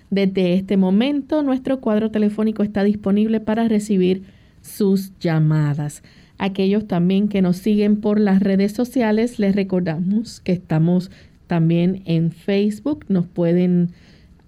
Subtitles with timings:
[0.10, 4.24] Desde este momento, nuestro cuadro telefónico está disponible para recibir
[4.62, 6.04] sus llamadas.
[6.38, 11.10] Aquellos también que nos siguen por las redes sociales, les recordamos que estamos
[11.48, 13.06] también en Facebook.
[13.08, 13.92] Nos pueden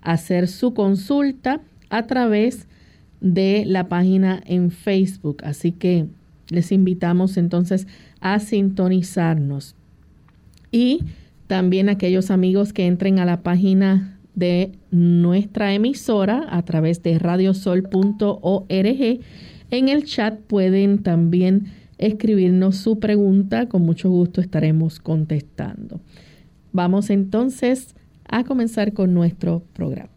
[0.01, 2.67] hacer su consulta a través
[3.21, 5.37] de la página en Facebook.
[5.43, 6.07] Así que
[6.49, 7.87] les invitamos entonces
[8.19, 9.75] a sintonizarnos.
[10.71, 11.01] Y
[11.47, 19.19] también aquellos amigos que entren a la página de nuestra emisora a través de radiosol.org.
[19.71, 23.67] En el chat pueden también escribirnos su pregunta.
[23.67, 26.01] Con mucho gusto estaremos contestando.
[26.71, 27.95] Vamos entonces
[28.27, 30.16] a comenzar con nuestro programa.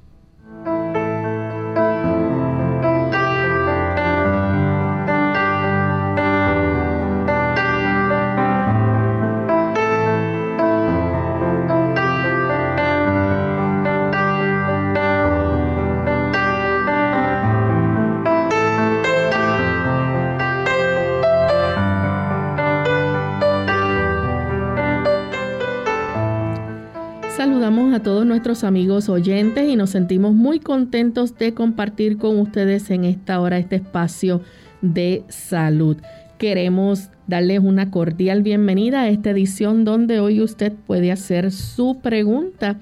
[28.51, 33.77] Amigos oyentes y nos sentimos muy contentos de compartir con ustedes en esta hora este
[33.77, 34.41] espacio
[34.83, 35.97] de salud.
[36.37, 42.81] Queremos darles una cordial bienvenida a esta edición donde hoy usted puede hacer su pregunta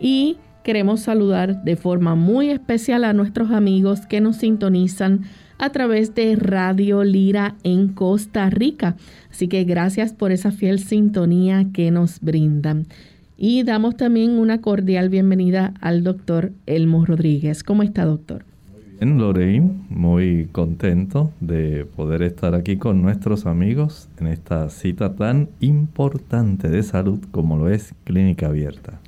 [0.00, 5.24] y queremos saludar de forma muy especial a nuestros amigos que nos sintonizan
[5.58, 8.96] a través de Radio Lira en Costa Rica.
[9.30, 12.86] Así que gracias por esa fiel sintonía que nos brindan.
[13.42, 17.64] Y damos también una cordial bienvenida al doctor Elmo Rodríguez.
[17.64, 18.44] ¿Cómo está, doctor?
[18.70, 19.70] Muy bien, Lorraine.
[19.88, 26.82] Muy contento de poder estar aquí con nuestros amigos en esta cita tan importante de
[26.82, 29.00] salud como lo es Clínica Abierta.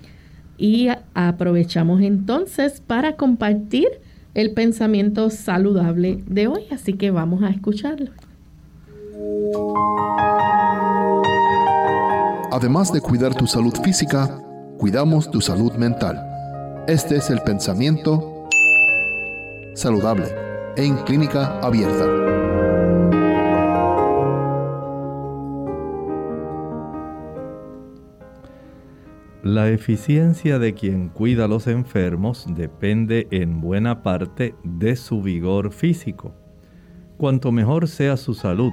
[0.57, 3.87] Y aprovechamos entonces para compartir
[4.33, 8.09] el pensamiento saludable de hoy, así que vamos a escucharlo.
[12.53, 14.29] Además de cuidar tu salud física,
[14.77, 16.23] cuidamos tu salud mental.
[16.87, 18.47] Este es el pensamiento
[19.75, 20.27] saludable
[20.77, 22.07] en clínica abierta.
[29.43, 35.73] La eficiencia de quien cuida a los enfermos depende en buena parte de su vigor
[35.73, 36.35] físico.
[37.17, 38.73] Cuanto mejor sea su salud,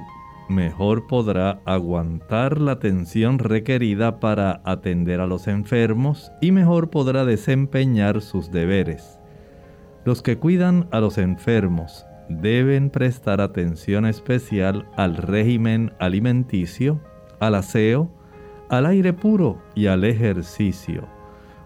[0.50, 8.20] mejor podrá aguantar la atención requerida para atender a los enfermos y mejor podrá desempeñar
[8.20, 9.18] sus deberes.
[10.04, 17.00] Los que cuidan a los enfermos deben prestar atención especial al régimen alimenticio,
[17.38, 18.10] al aseo,
[18.68, 21.19] al aire puro y al ejercicio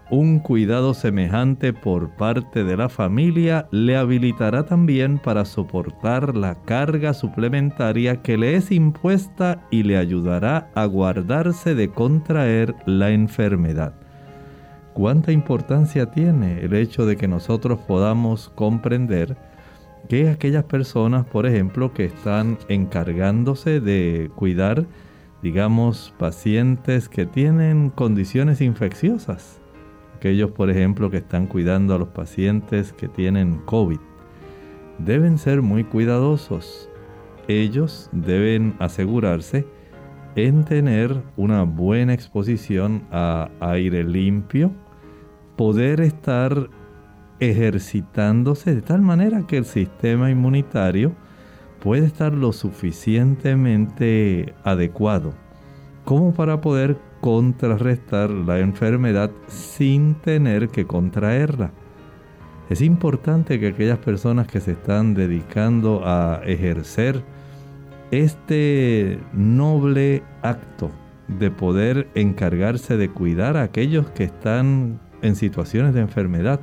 [0.09, 7.13] un cuidado semejante por parte de la familia le habilitará también para soportar la carga
[7.13, 13.93] suplementaria que le es impuesta y le ayudará a guardarse de contraer la enfermedad.
[14.93, 19.35] ¿Cuánta importancia tiene el hecho de que nosotros podamos comprender
[20.07, 24.85] que aquellas personas, por ejemplo, que están encargándose de cuidar,
[25.41, 29.64] digamos, pacientes que tienen condiciones infecciosas.
[30.25, 33.99] Aquellos, por ejemplo, que están cuidando a los pacientes que tienen COVID.
[34.97, 36.89] Deben ser muy cuidadosos.
[37.47, 39.67] Ellos deben asegurarse
[40.35, 44.71] en tener una buena exposición a aire limpio,
[45.57, 46.71] poder estar
[47.39, 51.13] ejercitándose de tal manera que el sistema inmunitario
[51.79, 55.35] puede estar lo suficientemente adecuado
[56.03, 61.71] como para poder contrarrestar la enfermedad sin tener que contraerla.
[62.69, 67.23] Es importante que aquellas personas que se están dedicando a ejercer
[68.11, 70.91] este noble acto
[71.27, 76.59] de poder encargarse de cuidar a aquellos que están en situaciones de enfermedad,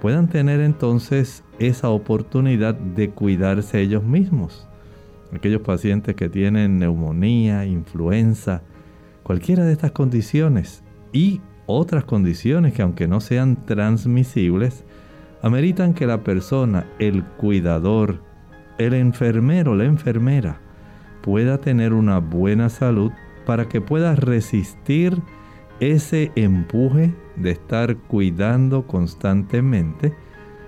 [0.00, 4.66] puedan tener entonces esa oportunidad de cuidarse ellos mismos.
[5.34, 8.62] Aquellos pacientes que tienen neumonía, influenza,
[9.24, 14.84] cualquiera de estas condiciones y otras condiciones que aunque no sean transmisibles,
[15.42, 18.20] ameritan que la persona, el cuidador,
[18.78, 20.60] el enfermero, la enfermera,
[21.22, 23.10] pueda tener una buena salud
[23.46, 25.20] para que pueda resistir
[25.80, 30.14] ese empuje de estar cuidando constantemente,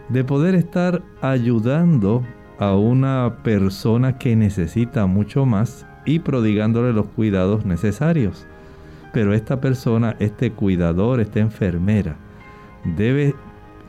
[0.09, 2.23] de poder estar ayudando
[2.59, 8.47] a una persona que necesita mucho más y prodigándole los cuidados necesarios.
[9.13, 12.17] Pero esta persona, este cuidador, esta enfermera,
[12.97, 13.35] debe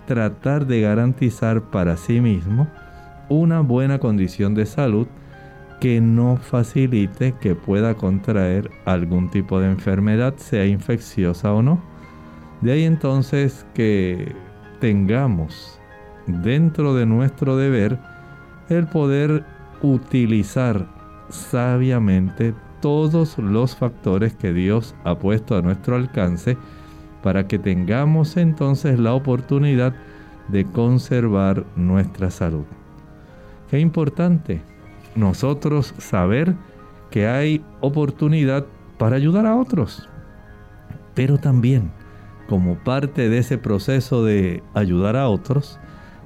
[0.05, 2.67] tratar de garantizar para sí mismo
[3.29, 5.07] una buena condición de salud
[5.79, 11.81] que no facilite que pueda contraer algún tipo de enfermedad, sea infecciosa o no.
[12.61, 14.33] De ahí entonces que
[14.79, 15.79] tengamos
[16.25, 17.99] dentro de nuestro deber
[18.69, 19.43] el poder
[19.81, 20.87] utilizar
[21.29, 26.57] sabiamente todos los factores que Dios ha puesto a nuestro alcance
[27.23, 29.95] para que tengamos entonces la oportunidad
[30.47, 32.65] de conservar nuestra salud.
[33.69, 34.61] Qué importante
[35.15, 36.55] nosotros saber
[37.09, 38.65] que hay oportunidad
[38.97, 40.07] para ayudar a otros.
[41.15, 41.91] Pero también,
[42.47, 45.79] como parte de ese proceso de ayudar a otros,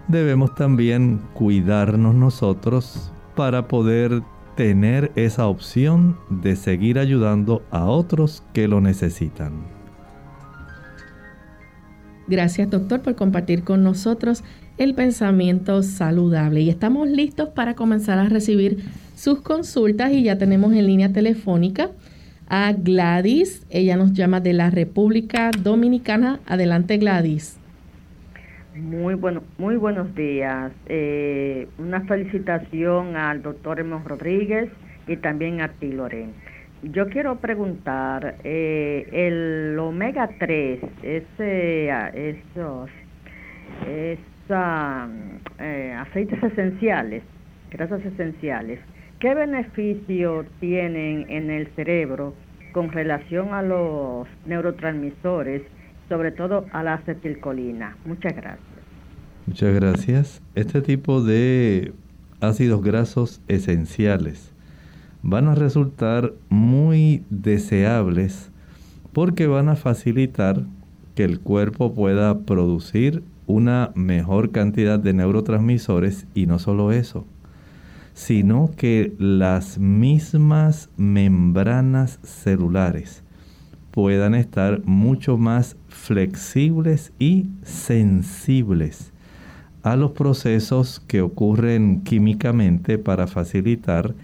[0.08, 4.22] debemos también cuidarnos nosotros para poder
[4.56, 9.54] tener esa opción de seguir ayudando a otros que lo necesitan.
[12.28, 14.44] Gracias doctor por compartir con nosotros
[14.78, 16.62] el pensamiento saludable.
[16.62, 18.84] Y estamos listos para comenzar a recibir
[19.16, 21.92] sus consultas y ya tenemos en línea telefónica
[22.48, 23.66] a Gladys.
[23.70, 26.40] Ella nos llama de la República Dominicana.
[26.46, 27.61] Adelante Gladys.
[28.76, 30.72] Muy bueno, muy buenos días.
[30.86, 34.70] Eh, una felicitación al doctor Hermón Rodríguez
[35.08, 36.34] y también a ti, Loren.
[36.82, 42.90] Yo quiero preguntar, eh, el omega 3, ese, esos,
[43.88, 44.18] eh,
[46.00, 47.24] aceites esenciales,
[47.72, 48.80] grasas esenciales,
[49.20, 52.34] ¿qué beneficio tienen en el cerebro
[52.72, 55.62] con relación a los neurotransmisores,
[56.12, 57.96] sobre todo a la acetilcolina?
[58.04, 58.68] Muchas gracias.
[59.48, 60.42] Muchas gracias.
[60.56, 61.94] Este tipo de
[62.42, 64.52] ácidos grasos esenciales
[65.24, 68.52] van a resultar muy deseables
[69.14, 70.64] porque van a facilitar
[71.16, 77.26] que el cuerpo pueda producir una mejor cantidad de neurotransmisores y no solo eso,
[78.14, 83.24] sino que las mismas membranas celulares
[83.92, 89.12] puedan estar mucho más flexibles y sensibles
[89.84, 94.16] a los procesos que ocurren químicamente para facilitar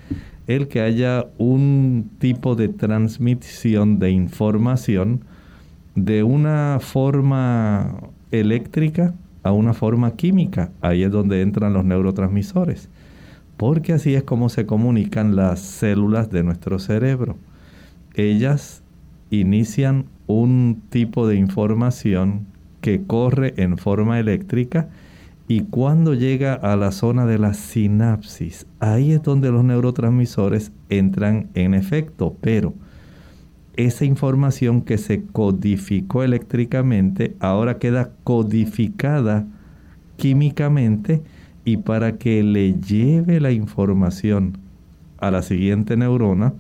[0.48, 5.22] el que haya un tipo de transmisión de información
[5.96, 7.96] de una forma
[8.31, 10.72] eléctrica a una forma química.
[10.81, 12.89] Ahí es donde entran los neurotransmisores.
[13.55, 17.38] Porque así es como se comunican las células de nuestro cerebro.
[18.15, 18.84] Ellas
[19.29, 22.46] inician un tipo de información
[22.81, 24.89] que corre en forma eléctrica
[25.48, 31.48] y cuando llega a la zona de la sinapsis, ahí es donde los neurotransmisores entran
[31.53, 32.74] en efecto, pero
[33.77, 39.46] esa información que se codificó eléctricamente ahora queda codificada
[40.17, 41.22] químicamente
[41.63, 44.57] y para que le lleve la información
[45.19, 46.53] a la siguiente neurona,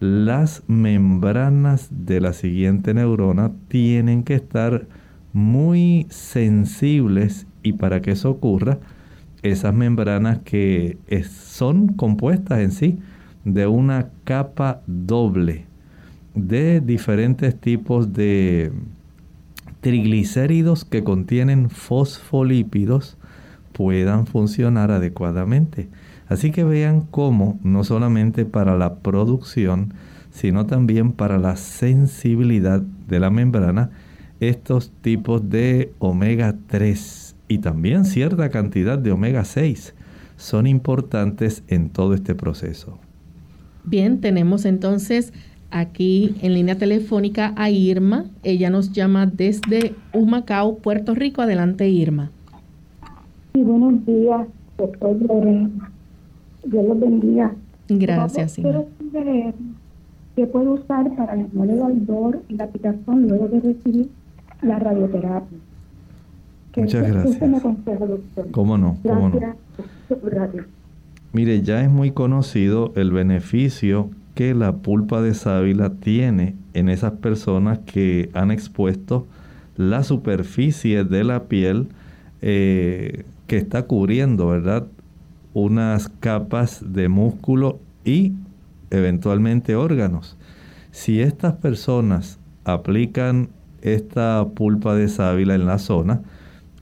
[0.00, 4.86] las membranas de la siguiente neurona tienen que estar
[5.32, 8.78] muy sensibles y para que eso ocurra,
[9.42, 12.98] esas membranas que son compuestas en sí
[13.44, 15.66] de una capa doble
[16.34, 18.72] de diferentes tipos de
[19.80, 23.16] triglicéridos que contienen fosfolípidos
[23.72, 25.88] puedan funcionar adecuadamente.
[26.28, 29.94] Así que vean cómo no solamente para la producción,
[30.30, 33.90] sino también para la sensibilidad de la membrana,
[34.40, 39.94] estos tipos de omega 3 y también cierta cantidad de omega 6
[40.36, 42.98] son importantes en todo este proceso.
[43.84, 45.32] Bien, tenemos entonces
[45.70, 48.26] aquí en línea telefónica a Irma.
[48.44, 51.42] Ella nos llama desde Humacao, Puerto Rico.
[51.42, 52.30] Adelante, Irma.
[53.54, 55.90] Sí, buenos días, doctor Lorena.
[56.64, 57.54] Dios los bendiga.
[57.88, 59.54] Gracias, Quiero saber
[60.36, 64.10] qué puedo usar para el dolor y la picazón luego de recibir
[64.62, 65.58] la radioterapia.
[66.76, 67.38] Muchas gracias.
[68.52, 68.98] ¿Cómo no?
[69.02, 69.40] ¿Cómo no?
[71.32, 77.12] Mire, ya es muy conocido el beneficio que la pulpa de sábila tiene en esas
[77.12, 79.26] personas que han expuesto
[79.76, 81.88] la superficie de la piel
[82.40, 84.86] eh, que está cubriendo, ¿verdad?
[85.54, 88.34] Unas capas de músculo y
[88.90, 90.36] eventualmente órganos.
[90.90, 93.50] Si estas personas aplican
[93.82, 96.22] esta pulpa de sábila en la zona,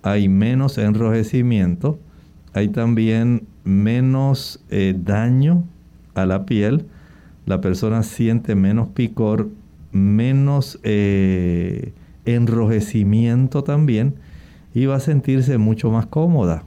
[0.03, 1.99] hay menos enrojecimiento,
[2.53, 5.65] hay también menos eh, daño
[6.15, 6.87] a la piel,
[7.45, 9.49] la persona siente menos picor,
[9.93, 11.93] menos eh,
[12.25, 14.15] enrojecimiento también
[14.75, 16.65] y va a sentirse mucho más cómoda.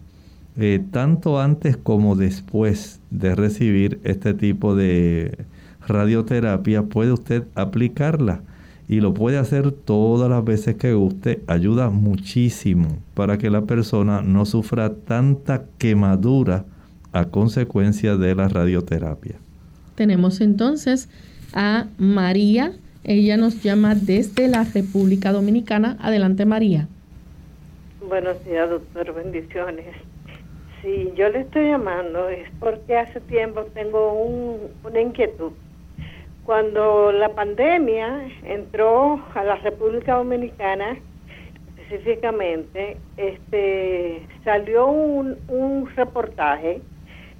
[0.61, 5.45] Eh, tanto antes como después de recibir este tipo de
[5.87, 8.41] radioterapia puede usted aplicarla
[8.89, 11.39] y lo puede hacer todas las veces que guste.
[11.47, 16.65] Ayuda muchísimo para que la persona no sufra tanta quemadura
[17.13, 19.35] a consecuencia de la radioterapia.
[19.95, 21.07] Tenemos entonces
[21.53, 22.73] a María.
[23.05, 25.95] Ella nos llama desde la República Dominicana.
[26.01, 26.89] Adelante, María.
[28.05, 29.15] Buenos días, doctor.
[29.15, 29.85] Bendiciones.
[30.81, 35.51] Sí, yo le estoy llamando es porque hace tiempo tengo una inquietud.
[36.45, 40.97] Cuando la pandemia entró a la República Dominicana,
[41.77, 46.81] específicamente, este, salió un, reportaje,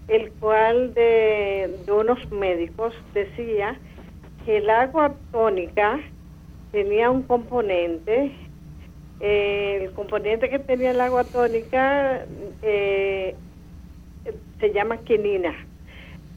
[0.10, 3.80] el cual de, unos médicos decía
[4.46, 6.00] que el agua tónica
[6.74, 8.32] tenía un componente,
[9.20, 12.26] el componente que tenía el agua tónica
[12.62, 13.36] eh,
[14.60, 15.54] se llama quinina.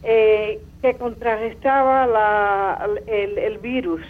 [0.04, 4.02] Eh, que contrarrestaba la, el, virus.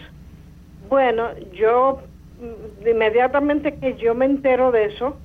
[0.88, 2.00] Bueno, yo
[2.40, 5.18] mm, inmediatamente que yo me entero de eso,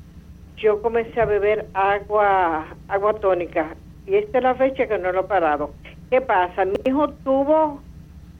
[0.57, 3.75] yo comencé a beber agua, agua tónica.
[4.05, 5.71] Y esta es la fecha que no lo he parado.
[6.09, 6.65] ¿Qué pasa?
[6.65, 7.81] Mi hijo tuvo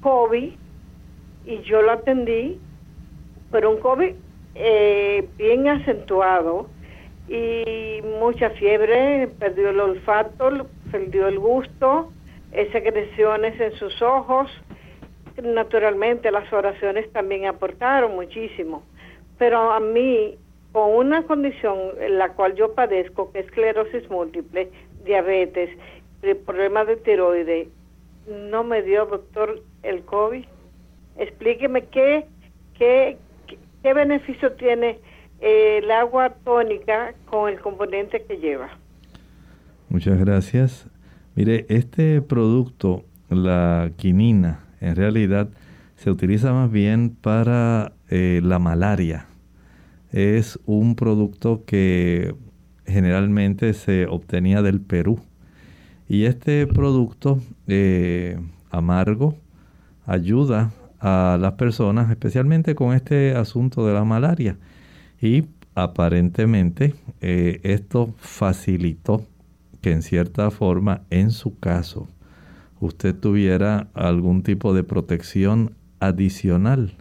[0.02, 0.52] COVID
[1.46, 2.60] y yo lo atendí,
[3.52, 4.14] pero un COVID
[4.60, 6.68] eh, bien acentuado
[7.28, 12.12] y mucha fiebre, perdió el olfato, perdió el gusto,
[12.72, 14.50] secreciones en sus ojos.
[15.42, 18.84] Naturalmente las oraciones también aportaron muchísimo,
[19.38, 20.38] pero a mí,
[20.72, 24.70] con una condición en la cual yo padezco, que es esclerosis múltiple,
[25.06, 25.70] diabetes,
[26.46, 27.68] problemas de tiroides,
[28.28, 30.46] no me dio, doctor, el COVID.
[31.18, 32.26] Explíqueme qué,
[32.78, 33.18] qué,
[33.84, 35.00] qué beneficio tiene
[35.40, 38.70] eh, el agua tónica con el componente que lleva.
[39.90, 40.88] Muchas gracias.
[41.36, 45.50] Mire, este producto, la quinina, en realidad
[45.96, 49.26] se utiliza más bien para eh, la malaria.
[50.12, 52.34] Es un producto que
[52.86, 55.20] generalmente se obtenía del Perú.
[56.08, 58.40] Y este producto eh,
[58.72, 59.36] amargo
[60.06, 64.58] ayuda a las personas, especialmente con este asunto de la malaria.
[65.22, 69.26] Y aparentemente eh, esto facilitó
[69.82, 72.08] que en cierta forma, en su caso,
[72.80, 76.96] usted tuviera algún tipo de protección adicional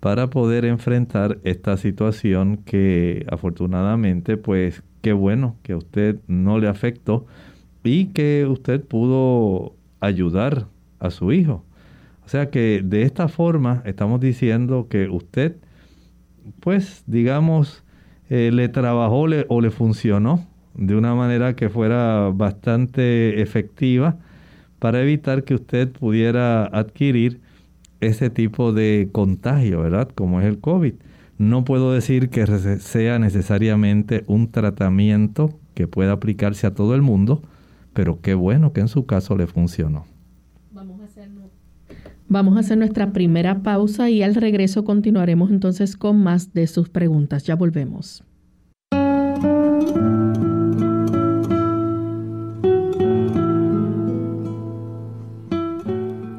[0.00, 6.68] para poder enfrentar esta situación que afortunadamente, pues qué bueno que a usted no le
[6.68, 7.26] afectó
[7.84, 10.66] y que usted pudo ayudar
[10.98, 11.64] a su hijo.
[12.24, 15.56] O sea que de esta forma estamos diciendo que usted,
[16.60, 17.84] pues digamos,
[18.30, 24.16] eh, le trabajó o le funcionó de una manera que fuera bastante efectiva
[24.78, 27.40] para evitar que usted pudiera adquirir
[28.00, 30.08] ese tipo de contagio, ¿verdad?
[30.14, 30.94] Como es el COVID.
[31.38, 32.46] No puedo decir que
[32.78, 37.42] sea necesariamente un tratamiento que puede aplicarse a todo el mundo,
[37.92, 40.11] pero qué bueno que en su caso le funcionó.
[42.32, 46.88] Vamos a hacer, nuestra primera pausa y al regreso continuaremos entonces con más de sus
[46.88, 47.44] preguntas.
[47.44, 48.24] Ya volvemos.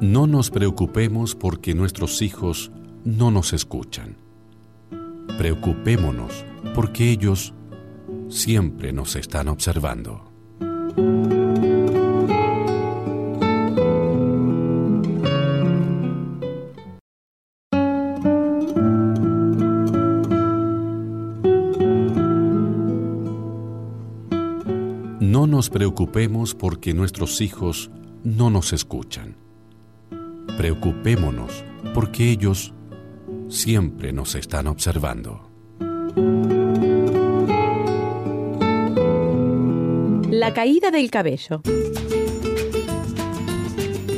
[0.02, 2.72] No nos preocupemos porque nuestros hijos
[3.06, 4.18] no nos escuchan.
[5.38, 7.54] Preocupémonos porque ellos
[8.30, 10.24] siempre nos están observando.
[25.70, 27.92] Preocupemos porque nuestros hijos
[28.24, 29.36] no nos escuchan.
[30.58, 32.74] Preocupémonos porque ellos
[33.50, 35.50] siempre nos están observando.
[40.30, 41.62] La caída del cabello.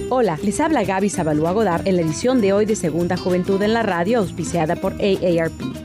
[0.10, 3.74] Hola, les habla Gaby Zabalúa Godard en la edición de hoy de Segunda Juventud en
[3.74, 5.85] la Radio, auspiciada por AARP.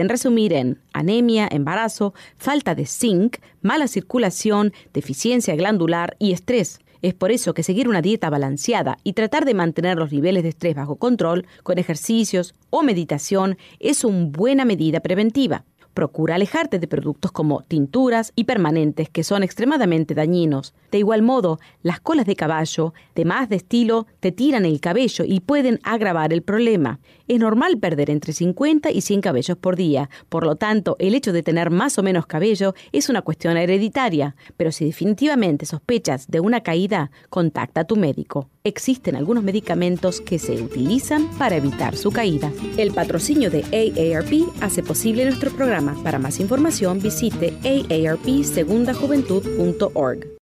[0.00, 6.78] pueden resumir en anemia, embarazo, falta de zinc, mala circulación, deficiencia glandular y estrés.
[7.02, 10.48] Es por eso que seguir una dieta balanceada y tratar de mantener los niveles de
[10.48, 15.66] estrés bajo control con ejercicios o meditación es una buena medida preventiva.
[15.94, 20.74] Procura alejarte de productos como tinturas y permanentes que son extremadamente dañinos.
[20.90, 25.24] De igual modo, las colas de caballo, de más de estilo, te tiran el cabello
[25.26, 27.00] y pueden agravar el problema.
[27.28, 31.32] Es normal perder entre 50 y 100 cabellos por día, por lo tanto, el hecho
[31.32, 36.40] de tener más o menos cabello es una cuestión hereditaria, pero si definitivamente sospechas de
[36.40, 38.48] una caída, contacta a tu médico.
[38.62, 42.52] Existen algunos medicamentos que se utilizan para evitar su caída.
[42.76, 45.79] El patrocinio de AARP hace posible nuestro programa.
[46.02, 50.40] Para más información visite aarpsegundajuventud.org.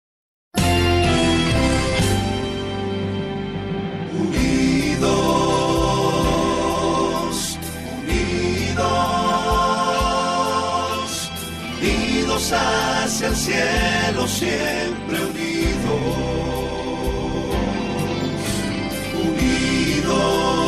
[12.53, 15.99] hacia el cielo, siempre unidos,
[19.25, 20.68] unidos,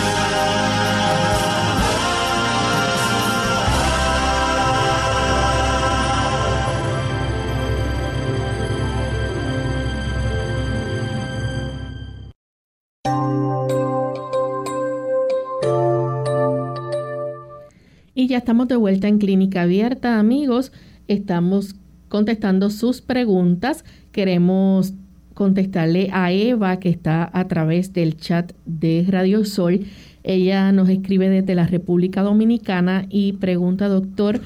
[18.31, 20.71] Ya estamos de vuelta en Clínica Abierta, amigos.
[21.09, 21.75] Estamos
[22.07, 23.83] contestando sus preguntas.
[24.13, 24.93] Queremos
[25.33, 29.81] contestarle a Eva, que está a través del chat de Radio Sol.
[30.23, 34.39] Ella nos escribe desde la República Dominicana y pregunta, doctor,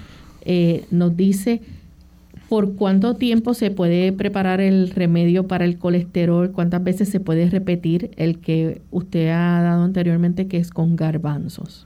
[0.46, 1.62] eh, nos dice,
[2.50, 6.52] ¿por cuánto tiempo se puede preparar el remedio para el colesterol?
[6.52, 11.86] ¿Cuántas veces se puede repetir el que usted ha dado anteriormente, que es con garbanzos?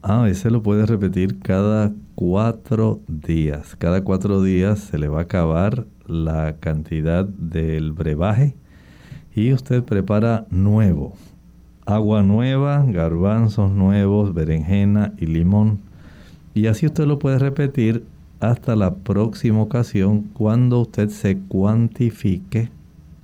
[0.00, 3.74] Ah, ese lo puede repetir cada cuatro días.
[3.76, 8.54] Cada cuatro días se le va a acabar la cantidad del brebaje
[9.34, 11.14] y usted prepara nuevo.
[11.84, 15.80] Agua nueva, garbanzos nuevos, berenjena y limón.
[16.54, 18.04] Y así usted lo puede repetir
[18.38, 22.70] hasta la próxima ocasión cuando usted se cuantifique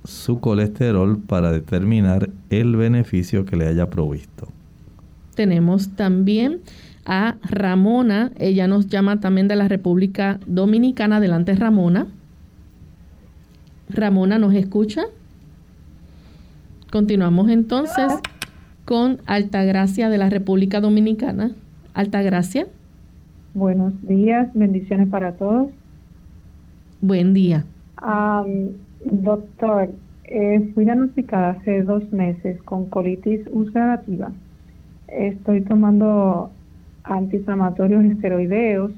[0.03, 4.49] su colesterol para determinar el beneficio que le haya provisto.
[5.35, 6.61] Tenemos también
[7.05, 11.17] a Ramona, ella nos llama también de la República Dominicana.
[11.17, 12.07] Adelante, Ramona.
[13.89, 15.03] Ramona, ¿nos escucha?
[16.91, 18.11] Continuamos entonces
[18.85, 21.51] con Altagracia de la República Dominicana.
[21.93, 22.67] Altagracia.
[23.53, 25.67] Buenos días, bendiciones para todos.
[27.01, 27.65] Buen día.
[29.05, 29.89] doctor,
[30.23, 34.31] eh, fui diagnosticada hace dos meses con colitis ulcerativa
[35.07, 36.51] estoy tomando
[37.03, 38.91] antiinflamatorios esteroideos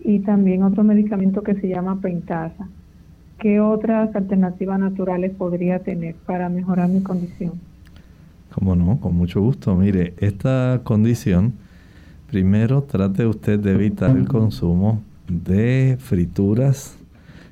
[0.00, 2.68] y también otro medicamento que se llama Pentasa.
[3.38, 7.52] ¿Qué otras alternativas naturales podría tener para mejorar mi condición?
[8.54, 9.74] Como no, con mucho gusto.
[9.74, 11.52] Mire, esta condición,
[12.30, 16.96] primero trate usted de evitar el consumo de frituras,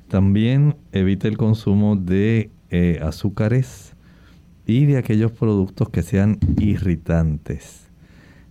[0.07, 3.94] también evite el consumo de eh, azúcares
[4.65, 7.85] y de aquellos productos que sean irritantes.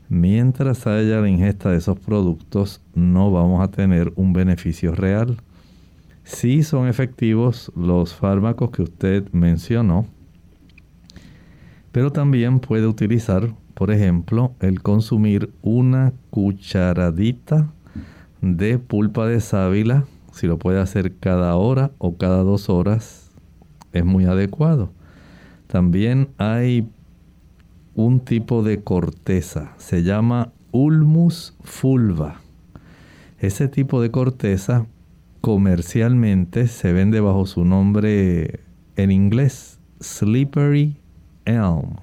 [0.09, 5.39] Mientras haya la ingesta de esos productos, no vamos a tener un beneficio real.
[6.23, 10.07] Sí son efectivos los fármacos que usted mencionó,
[11.91, 17.73] pero también puede utilizar, por ejemplo, el consumir una cucharadita
[18.41, 23.31] de pulpa de sábila, si lo puede hacer cada hora o cada dos horas,
[23.93, 24.91] es muy adecuado.
[25.75, 26.89] También hay
[27.97, 32.43] un tipo de corteza, se llama Ulmus fulva.
[33.41, 34.87] Ese tipo de corteza
[35.41, 38.61] comercialmente se vende bajo su nombre
[38.95, 40.97] en inglés, Slippery
[41.45, 41.97] Elm.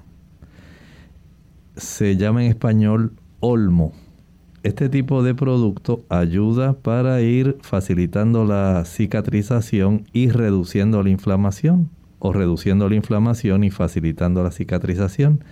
[1.74, 3.92] Se llama en español olmo.
[4.64, 11.88] Este tipo de producto ayuda para ir facilitando la cicatrización y reduciendo la inflamación
[12.24, 15.42] o reduciendo la inflamación y facilitando la cicatrización.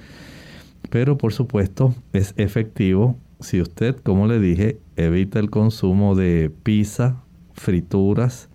[0.89, 7.17] Pero por supuesto es efectivo si usted, como le dije, evita el consumo de pizza,
[7.55, 8.49] frituras,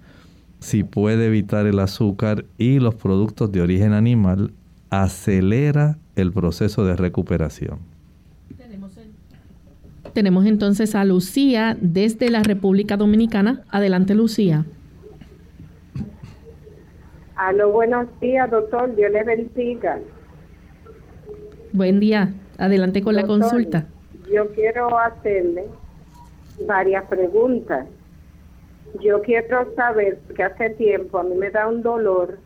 [0.59, 4.53] si puede evitar el azúcar y los productos de origen animal,
[4.89, 7.79] acelera el proceso de recuperación.
[10.13, 13.63] Tenemos entonces a Lucía desde la República Dominicana.
[13.69, 14.65] Adelante, Lucía.
[17.35, 18.95] Aló, buenos días, doctor.
[18.95, 19.99] Dios le bendiga.
[21.73, 22.33] Buen día.
[22.57, 23.87] Adelante con la consulta.
[24.31, 25.65] Yo quiero hacerle
[26.65, 27.87] varias preguntas.
[29.01, 32.37] Yo quiero saber, que hace tiempo a mí me da un dolor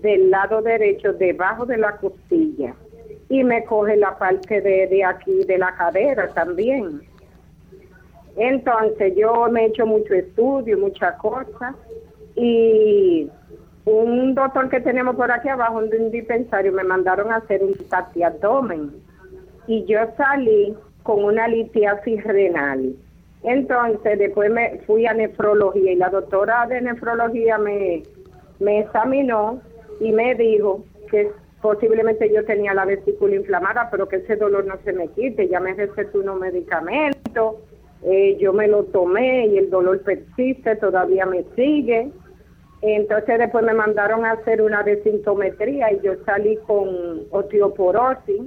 [0.00, 2.74] del lado derecho, debajo de la costilla,
[3.28, 7.02] y me coge la parte de, de aquí, de la cadera también.
[8.36, 11.74] Entonces yo me he hecho mucho estudio, muchas cosas,
[12.34, 13.28] y
[13.84, 18.22] un doctor que tenemos por aquí abajo, un dispensario, me mandaron a hacer un tati
[18.22, 18.92] abdomen
[19.66, 22.94] y yo salí con una litiasis renal.
[23.42, 28.04] Entonces después me fui a nefrología y la doctora de nefrología me,
[28.60, 29.60] me examinó
[30.00, 34.76] y me dijo que posiblemente yo tenía la vesícula inflamada, pero que ese dolor no
[34.84, 35.48] se me quite.
[35.48, 37.56] Ya me recetó unos medicamentos,
[38.04, 42.10] eh, yo me lo tomé y el dolor persiste, todavía me sigue.
[42.82, 46.88] Entonces después me mandaron a hacer una desintometría y yo salí con
[47.30, 48.42] osteoporosis.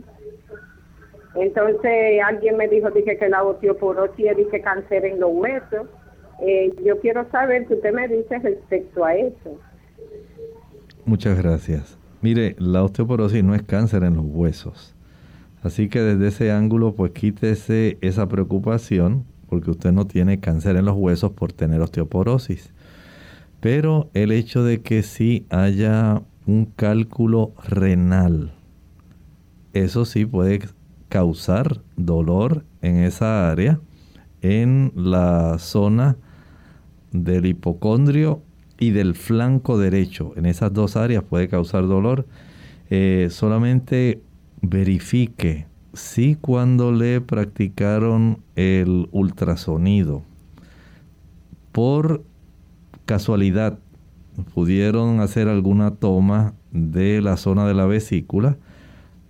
[1.35, 5.87] Entonces alguien me dijo, dije que la osteoporosis es cáncer en los huesos.
[6.41, 9.57] Eh, yo quiero saber qué usted me dice respecto a eso.
[11.05, 11.97] Muchas gracias.
[12.21, 14.95] Mire, la osteoporosis no es cáncer en los huesos.
[15.63, 20.85] Así que desde ese ángulo, pues quítese esa preocupación, porque usted no tiene cáncer en
[20.85, 22.73] los huesos por tener osteoporosis.
[23.65, 28.53] Pero el hecho de que sí haya un cálculo renal,
[29.73, 30.59] eso sí puede
[31.09, 33.79] causar dolor en esa área,
[34.43, 36.15] en la zona
[37.11, 38.43] del hipocondrio
[38.77, 40.33] y del flanco derecho.
[40.35, 42.27] En esas dos áreas puede causar dolor.
[42.91, 44.21] Eh, solamente
[44.61, 50.21] verifique si cuando le practicaron el ultrasonido
[51.71, 52.21] por
[53.05, 53.79] casualidad
[54.53, 58.57] pudieron hacer alguna toma de la zona de la vesícula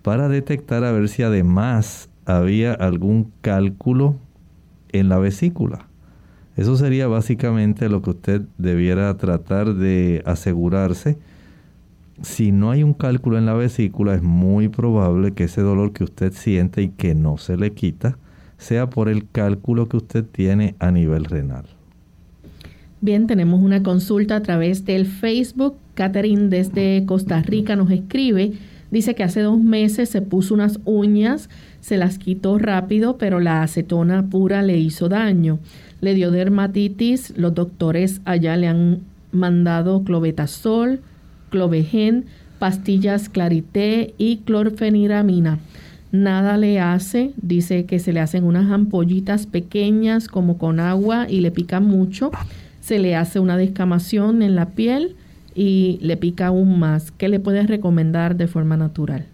[0.02, 4.16] para detectar a ver si además había algún cálculo
[4.90, 5.86] en la vesícula.
[6.56, 11.18] Eso sería básicamente lo que usted debiera tratar de asegurarse.
[12.22, 16.04] Si no hay un cálculo en la vesícula, es muy probable que ese dolor que
[16.04, 18.18] usted siente y que no se le quita
[18.58, 21.75] sea por el cálculo que usted tiene a nivel renal.
[23.02, 25.76] Bien, tenemos una consulta a través del Facebook.
[25.94, 28.52] Catherine desde Costa Rica nos escribe.
[28.90, 33.62] Dice que hace dos meses se puso unas uñas, se las quitó rápido, pero la
[33.62, 35.58] acetona pura le hizo daño.
[36.00, 37.34] Le dio dermatitis.
[37.36, 41.00] Los doctores allá le han mandado clobetasol,
[41.50, 42.24] clovegen,
[42.58, 45.58] pastillas clarité y clorfeniramina.
[46.12, 51.40] Nada le hace, dice que se le hacen unas ampollitas pequeñas como con agua y
[51.40, 52.30] le pica mucho
[52.86, 55.16] se le hace una descamación en la piel
[55.56, 57.10] y le pica aún más.
[57.10, 59.26] ¿Qué le puedes recomendar de forma natural?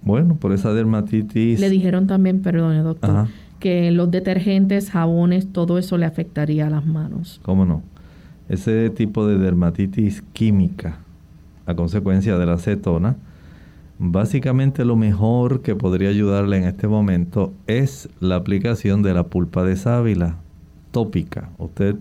[0.00, 1.60] Bueno, por esa dermatitis.
[1.60, 3.28] Le dijeron también, perdone doctor,
[3.60, 7.42] que los detergentes, jabones, todo eso le afectaría a las manos.
[7.42, 7.82] ¿Cómo no?
[8.48, 10.96] Ese tipo de dermatitis química
[11.66, 13.16] a consecuencia de la acetona,
[13.98, 19.62] básicamente lo mejor que podría ayudarle en este momento es la aplicación de la pulpa
[19.62, 20.36] de sábila
[20.90, 21.50] tópica.
[21.58, 21.96] Usted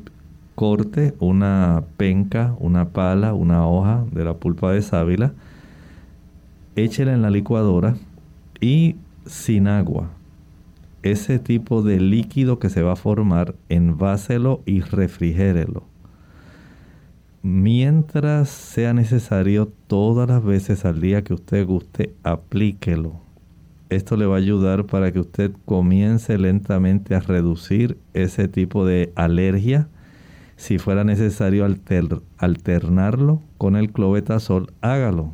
[0.58, 5.34] corte una penca, una pala, una hoja de la pulpa de sábila,
[6.76, 7.96] échela en la licuadora
[8.60, 8.96] y
[9.28, 10.10] sin agua.
[11.04, 15.84] Ese tipo de líquido que se va a formar, enváselo y refrigérelo.
[17.44, 23.22] Mientras sea necesario, todas las veces al día que usted guste, aplíquelo.
[23.90, 29.14] Esto le va a ayudar para que usted comience lentamente a reducir ese tipo de
[29.14, 29.88] alergia
[30.58, 31.66] si fuera necesario
[32.38, 35.34] alternarlo con el clobetasol, hágalo.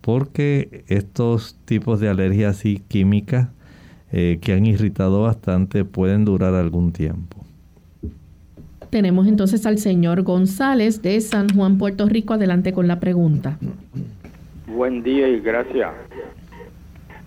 [0.00, 3.50] Porque estos tipos de alergias así químicas
[4.10, 7.36] eh, que han irritado bastante pueden durar algún tiempo.
[8.90, 12.34] Tenemos entonces al señor González de San Juan, Puerto Rico.
[12.34, 13.58] Adelante con la pregunta.
[14.66, 15.92] Buen día y gracias.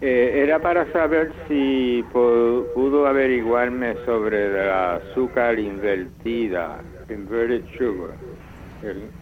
[0.02, 8.16] Eh, era para saber si pudo averiguarme sobre la azúcar invertida Inverted Sugar.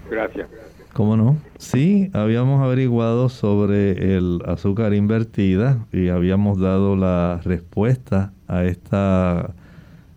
[0.10, 0.50] Gracias.
[0.94, 1.38] ¿Cómo no?
[1.58, 9.56] Sí, habíamos averiguado sobre el azúcar invertida y habíamos dado la respuesta a esta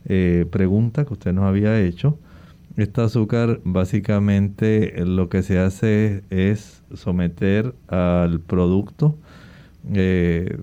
[0.05, 2.19] eh, pregunta que usted nos había hecho.
[2.77, 9.17] Este azúcar básicamente lo que se hace es someter al producto
[9.95, 10.59] eh,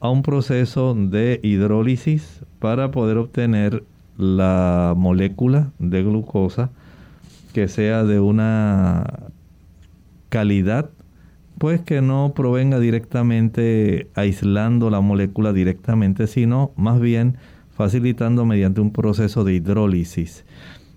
[0.00, 3.84] a un proceso de hidrólisis para poder obtener
[4.22, 6.70] la molécula de glucosa
[7.52, 9.04] que sea de una
[10.28, 10.90] calidad
[11.58, 17.36] pues que no provenga directamente aislando la molécula directamente, sino más bien
[17.70, 20.44] facilitando mediante un proceso de hidrólisis.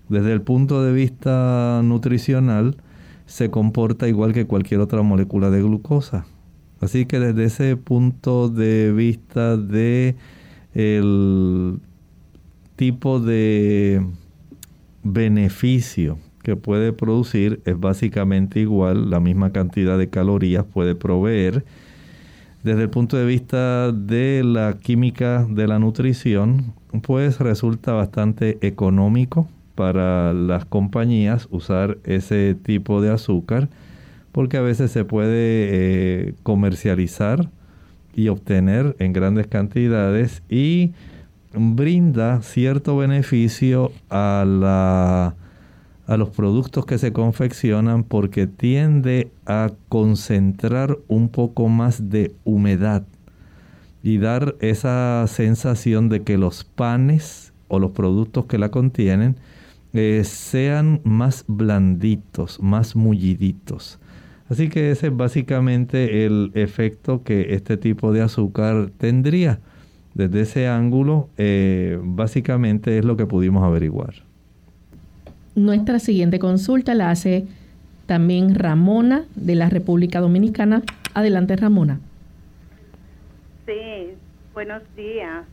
[0.08, 2.78] Desde el punto de vista nutricional,
[3.26, 6.26] se comporta igual que cualquier otra molécula de glucosa.
[6.80, 10.16] Así que desde ese punto de vista de
[10.74, 11.78] el
[12.76, 14.04] tipo de
[15.02, 21.64] beneficio que puede producir es básicamente igual, la misma cantidad de calorías puede proveer.
[22.62, 29.48] Desde el punto de vista de la química de la nutrición, pues resulta bastante económico
[29.74, 33.68] para las compañías usar ese tipo de azúcar
[34.36, 37.48] porque a veces se puede eh, comercializar
[38.14, 40.92] y obtener en grandes cantidades y
[41.56, 45.34] brinda cierto beneficio a, la,
[46.06, 53.04] a los productos que se confeccionan porque tiende a concentrar un poco más de humedad
[54.02, 59.36] y dar esa sensación de que los panes o los productos que la contienen
[59.94, 63.98] eh, sean más blanditos, más mulliditos.
[64.48, 69.58] Así que ese es básicamente el efecto que este tipo de azúcar tendría.
[70.16, 74.14] Desde ese ángulo, eh, básicamente es lo que pudimos averiguar.
[75.54, 77.44] Nuestra siguiente consulta la hace
[78.06, 80.82] también Ramona de la República Dominicana.
[81.12, 82.00] Adelante, Ramona.
[83.66, 84.14] Sí,
[84.54, 85.44] buenos días.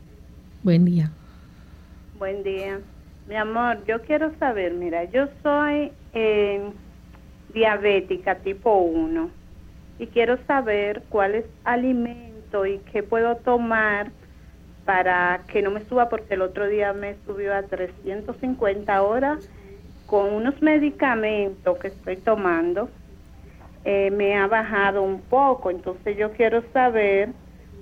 [0.63, 1.11] Buen día.
[2.17, 2.79] Buen día.
[3.27, 6.61] Mi amor, yo quiero saber, mira, yo soy eh,
[7.53, 9.29] diabética tipo 1
[9.99, 14.09] y quiero saber cuál es alimento y qué puedo tomar
[14.85, 19.49] para que no me suba porque el otro día me subió a 350 horas
[20.05, 22.89] con unos medicamentos que estoy tomando.
[23.85, 27.29] Eh, me ha bajado un poco, entonces yo quiero saber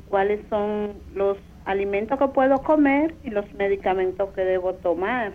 [0.10, 5.34] cuáles son los alimentos que puedo comer y los medicamentos que debo tomar.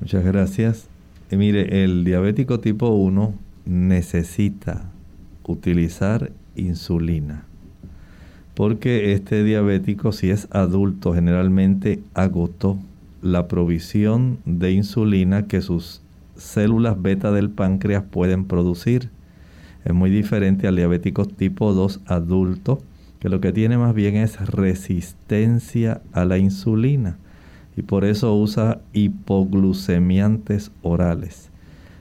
[0.00, 0.88] Muchas gracias.
[1.30, 4.90] Mire, el diabético tipo 1 necesita
[5.42, 7.46] utilizar insulina
[8.56, 12.78] porque este diabético, si es adulto, generalmente agotó
[13.20, 16.00] la provisión de insulina que sus
[16.36, 19.10] células beta del páncreas pueden producir.
[19.84, 22.80] Es muy diferente al diabético tipo 2 adulto,
[23.20, 27.18] que lo que tiene más bien es resistencia a la insulina
[27.76, 31.50] y por eso usa hipoglucemiantes orales.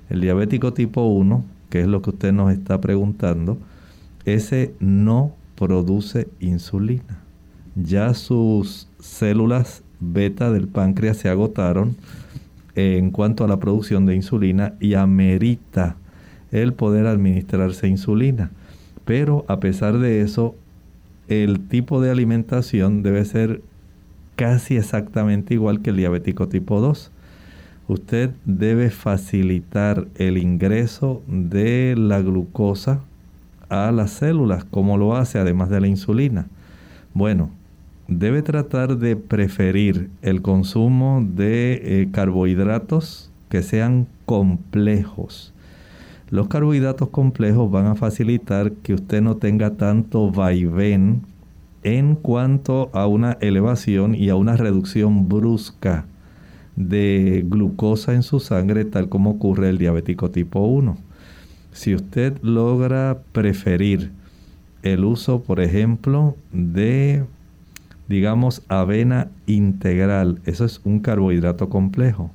[0.09, 3.57] El diabético tipo 1, que es lo que usted nos está preguntando,
[4.23, 7.21] ese no produce insulina.
[7.75, 11.95] Ya sus células beta del páncreas se agotaron
[12.75, 15.95] en cuanto a la producción de insulina y amerita
[16.51, 18.51] el poder administrarse insulina.
[19.05, 20.55] Pero a pesar de eso,
[21.27, 23.61] el tipo de alimentación debe ser
[24.35, 27.11] casi exactamente igual que el diabético tipo 2.
[27.87, 33.01] Usted debe facilitar el ingreso de la glucosa
[33.69, 36.47] a las células, como lo hace además de la insulina.
[37.13, 37.49] Bueno,
[38.07, 45.53] debe tratar de preferir el consumo de eh, carbohidratos que sean complejos.
[46.29, 51.21] Los carbohidratos complejos van a facilitar que usted no tenga tanto vaivén
[51.83, 56.05] en cuanto a una elevación y a una reducción brusca
[56.75, 60.97] de glucosa en su sangre, tal como ocurre el diabético tipo 1.
[61.75, 64.09] Si usted logra preferir
[64.81, 67.25] el uso, por ejemplo, de,
[68.07, 72.31] digamos, avena integral, eso es un carbohidrato complejo.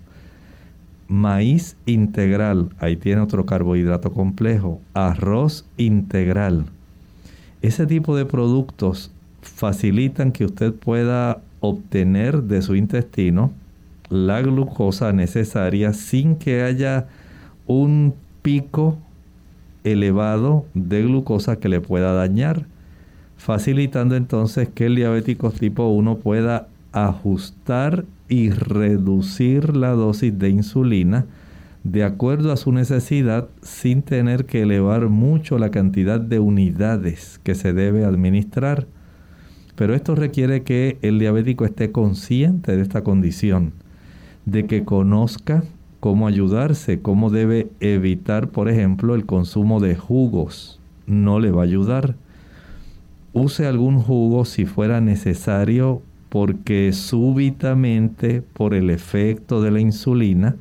[1.08, 4.78] Maíz integral, ahí tiene otro carbohidrato complejo.
[4.92, 6.66] Arroz integral.
[7.62, 13.52] Ese tipo de productos facilitan que usted pueda obtener de su intestino
[14.10, 17.08] la glucosa necesaria sin que haya
[17.66, 18.98] un pico
[19.84, 22.66] elevado de glucosa que le pueda dañar,
[23.36, 31.26] facilitando entonces que el diabético tipo 1 pueda ajustar y reducir la dosis de insulina
[31.84, 37.54] de acuerdo a su necesidad sin tener que elevar mucho la cantidad de unidades que
[37.54, 38.86] se debe administrar.
[39.76, 43.72] Pero esto requiere que el diabético esté consciente de esta condición,
[44.44, 45.64] de que conozca
[46.00, 50.80] cómo ayudarse, cómo debe evitar, por ejemplo, el consumo de jugos.
[51.06, 52.16] No le va a ayudar.
[53.32, 60.56] Use algún jugo si fuera necesario porque súbitamente, por el efecto de la insulina,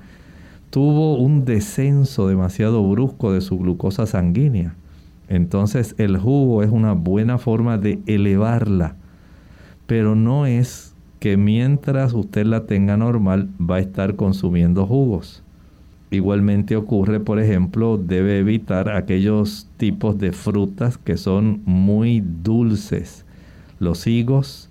[0.69, 4.75] tuvo un descenso demasiado brusco de su glucosa sanguínea.
[5.27, 8.95] Entonces el jugo es una buena forma de elevarla
[9.89, 10.88] pero no es
[11.19, 15.43] que mientras usted la tenga normal va a estar consumiendo jugos.
[16.11, 23.25] Igualmente ocurre, por ejemplo, debe evitar aquellos tipos de frutas que son muy dulces.
[23.79, 24.69] Los higos,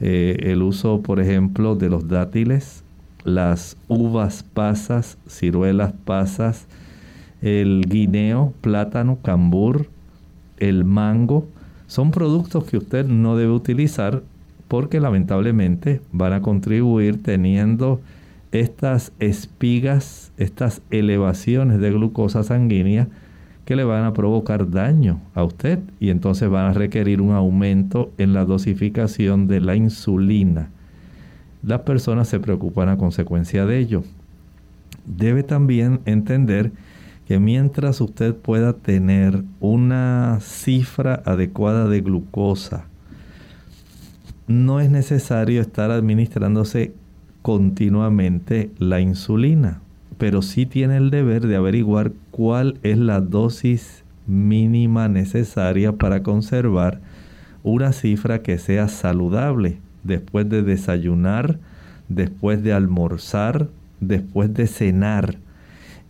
[0.00, 2.82] eh, el uso, por ejemplo, de los dátiles,
[3.22, 6.66] las uvas pasas, ciruelas pasas,
[7.42, 9.86] el guineo, plátano, cambur,
[10.58, 11.46] el mango,
[11.86, 14.22] son productos que usted no debe utilizar
[14.72, 18.00] porque lamentablemente van a contribuir teniendo
[18.52, 23.06] estas espigas, estas elevaciones de glucosa sanguínea
[23.66, 28.12] que le van a provocar daño a usted y entonces van a requerir un aumento
[28.16, 30.70] en la dosificación de la insulina.
[31.62, 34.04] Las personas se preocupan a consecuencia de ello.
[35.04, 36.72] Debe también entender
[37.28, 42.86] que mientras usted pueda tener una cifra adecuada de glucosa,
[44.52, 46.92] no es necesario estar administrándose
[47.40, 49.80] continuamente la insulina,
[50.18, 57.00] pero sí tiene el deber de averiguar cuál es la dosis mínima necesaria para conservar
[57.62, 61.58] una cifra que sea saludable después de desayunar,
[62.08, 63.68] después de almorzar,
[64.00, 65.38] después de cenar.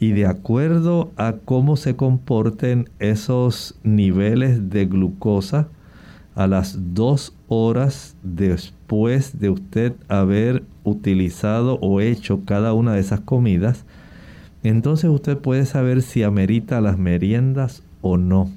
[0.00, 5.68] Y de acuerdo a cómo se comporten esos niveles de glucosa,
[6.35, 13.21] a las dos horas después de usted haber utilizado o hecho cada una de esas
[13.21, 13.85] comidas,
[14.62, 18.51] entonces usted puede saber si amerita las meriendas o no.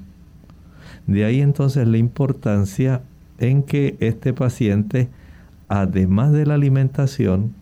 [1.06, 3.02] De ahí entonces la importancia
[3.38, 5.08] en que este paciente,
[5.68, 7.54] además de la alimentación,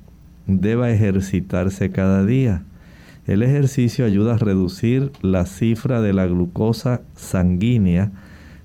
[0.46, 2.62] deba ejercitarse cada día.
[3.26, 8.12] El ejercicio ayuda a reducir la cifra de la glucosa sanguínea,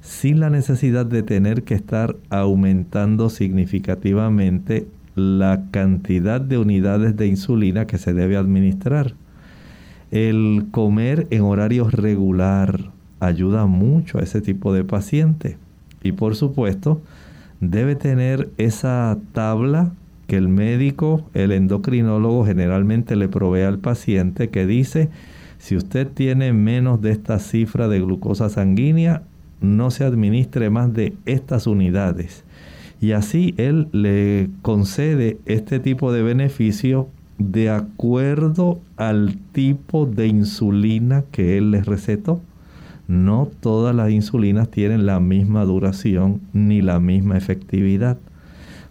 [0.01, 7.85] sin la necesidad de tener que estar aumentando significativamente la cantidad de unidades de insulina
[7.85, 9.13] que se debe administrar.
[10.11, 15.57] El comer en horario regular ayuda mucho a ese tipo de paciente.
[16.01, 17.01] Y por supuesto,
[17.59, 19.91] debe tener esa tabla
[20.27, 25.09] que el médico, el endocrinólogo generalmente le provee al paciente que dice,
[25.57, 29.23] si usted tiene menos de esta cifra de glucosa sanguínea,
[29.61, 32.43] no se administre más de estas unidades.
[33.01, 37.07] Y así él le concede este tipo de beneficio
[37.37, 42.41] de acuerdo al tipo de insulina que él les recetó.
[43.07, 48.17] No todas las insulinas tienen la misma duración ni la misma efectividad.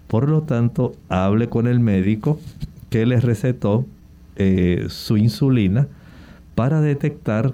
[0.09, 2.41] Por lo tanto, hable con el médico
[2.89, 3.85] que les recetó
[4.37, 5.87] eh, su insulina
[6.55, 7.53] para detectar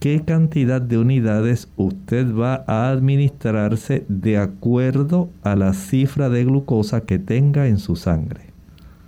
[0.00, 7.02] qué cantidad de unidades usted va a administrarse de acuerdo a la cifra de glucosa
[7.02, 8.48] que tenga en su sangre.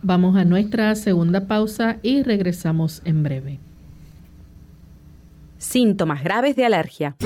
[0.02, 3.60] Vamos a nuestra segunda pausa y regresamos en breve.
[5.58, 7.16] Síntomas graves de alergia.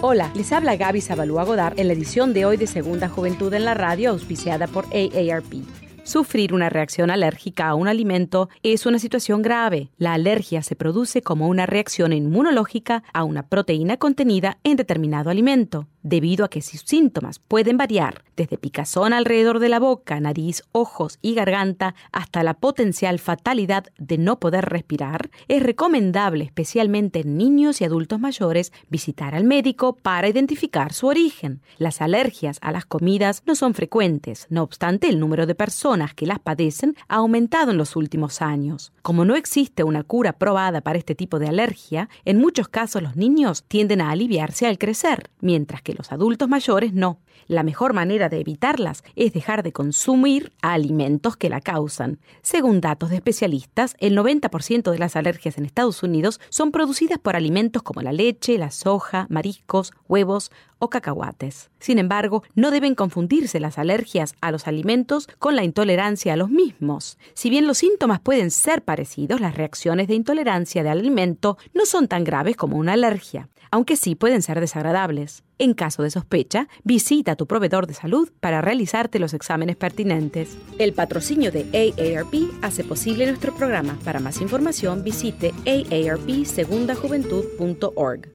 [0.00, 3.64] Hola, les habla Gaby Zabalúa Godard en la edición de hoy de Segunda Juventud en
[3.64, 5.87] la Radio, auspiciada por AARP.
[6.08, 9.90] Sufrir una reacción alérgica a un alimento es una situación grave.
[9.98, 15.86] La alergia se produce como una reacción inmunológica a una proteína contenida en determinado alimento
[16.08, 21.18] debido a que sus síntomas pueden variar desde picazón alrededor de la boca, nariz, ojos
[21.20, 27.80] y garganta hasta la potencial fatalidad de no poder respirar, es recomendable, especialmente en niños
[27.80, 31.60] y adultos mayores, visitar al médico para identificar su origen.
[31.78, 36.26] Las alergias a las comidas no son frecuentes, no obstante el número de personas que
[36.26, 38.92] las padecen ha aumentado en los últimos años.
[39.02, 43.16] Como no existe una cura probada para este tipo de alergia, en muchos casos los
[43.16, 47.20] niños tienden a aliviarse al crecer, mientras que los adultos mayores no.
[47.46, 52.18] La mejor manera de evitarlas es dejar de consumir alimentos que la causan.
[52.42, 57.36] Según datos de especialistas, el 90% de las alergias en Estados Unidos son producidas por
[57.36, 61.70] alimentos como la leche, la soja, mariscos, huevos o cacahuates.
[61.80, 66.50] Sin embargo, no deben confundirse las alergias a los alimentos con la intolerancia a los
[66.50, 67.18] mismos.
[67.34, 72.06] Si bien los síntomas pueden ser parecidos, las reacciones de intolerancia de alimento no son
[72.06, 75.42] tan graves como una alergia aunque sí pueden ser desagradables.
[75.58, 80.56] En caso de sospecha, visita a tu proveedor de salud para realizarte los exámenes pertinentes.
[80.78, 83.98] El patrocinio de AARP hace posible nuestro programa.
[84.04, 88.32] Para más información, visite aarpsegundajuventud.org.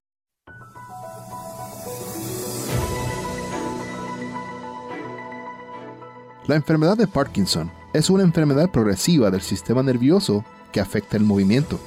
[6.48, 11.80] La enfermedad de Parkinson es una enfermedad progresiva del sistema nervioso que afecta el movimiento.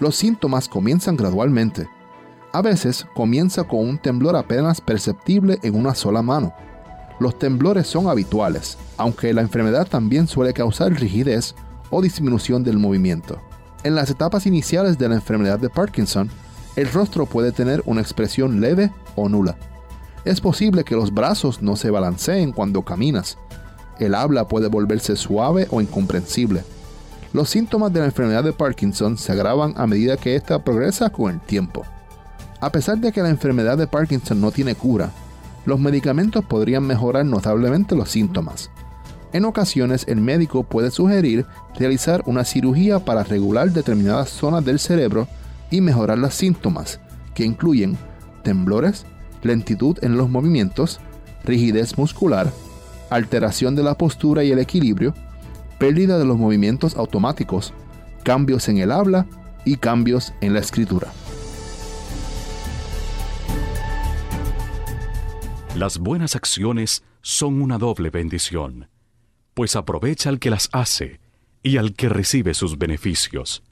[0.00, 1.88] Los síntomas comienzan gradualmente
[2.54, 6.54] a veces comienza con un temblor apenas perceptible en una sola mano.
[7.18, 11.56] Los temblores son habituales, aunque la enfermedad también suele causar rigidez
[11.90, 13.42] o disminución del movimiento.
[13.82, 16.30] En las etapas iniciales de la enfermedad de Parkinson,
[16.76, 19.56] el rostro puede tener una expresión leve o nula.
[20.24, 23.36] Es posible que los brazos no se balanceen cuando caminas.
[23.98, 26.62] El habla puede volverse suave o incomprensible.
[27.32, 31.32] Los síntomas de la enfermedad de Parkinson se agravan a medida que ésta progresa con
[31.32, 31.84] el tiempo.
[32.64, 35.10] A pesar de que la enfermedad de Parkinson no tiene cura,
[35.66, 38.70] los medicamentos podrían mejorar notablemente los síntomas.
[39.34, 41.44] En ocasiones el médico puede sugerir
[41.78, 45.28] realizar una cirugía para regular determinadas zonas del cerebro
[45.70, 47.00] y mejorar los síntomas,
[47.34, 47.98] que incluyen
[48.42, 49.04] temblores,
[49.42, 51.00] lentitud en los movimientos,
[51.44, 52.50] rigidez muscular,
[53.10, 55.12] alteración de la postura y el equilibrio,
[55.78, 57.74] pérdida de los movimientos automáticos,
[58.22, 59.26] cambios en el habla
[59.66, 61.08] y cambios en la escritura.
[65.74, 68.88] Las buenas acciones son una doble bendición,
[69.54, 71.18] pues aprovecha al que las hace
[71.64, 73.64] y al que recibe sus beneficios.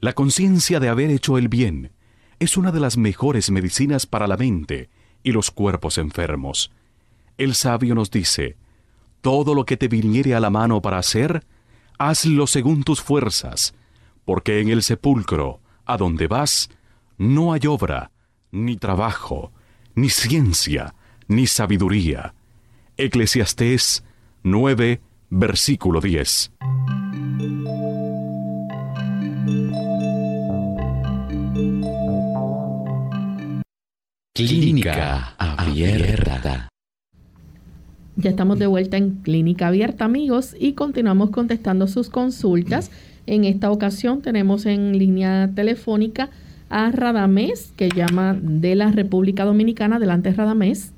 [0.00, 1.92] La conciencia de haber hecho el bien
[2.40, 4.90] es una de las mejores medicinas para la mente
[5.22, 6.72] y los cuerpos enfermos.
[7.38, 8.56] El sabio nos dice,
[9.20, 11.46] todo lo que te viniere a la mano para hacer,
[11.96, 13.72] hazlo según tus fuerzas,
[14.24, 16.70] porque en el sepulcro, a donde vas,
[17.18, 18.10] no hay obra,
[18.50, 19.52] ni trabajo,
[19.94, 20.92] ni ciencia,
[21.28, 22.34] ni sabiduría.
[22.96, 24.04] Eclesiastés
[24.42, 25.00] 9,
[25.30, 26.52] versículo 10.
[34.34, 36.68] Clínica Abierta.
[38.16, 42.90] Ya estamos de vuelta en Clínica Abierta, amigos, y continuamos contestando sus consultas.
[43.26, 46.30] En esta ocasión tenemos en línea telefónica
[46.68, 49.96] a Radamés, que llama de la República Dominicana.
[49.96, 50.92] Adelante, Radamés.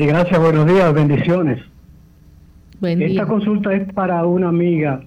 [0.00, 1.62] Sí, gracias, buenos días, bendiciones.
[2.80, 5.02] Buen Esta consulta es para una amiga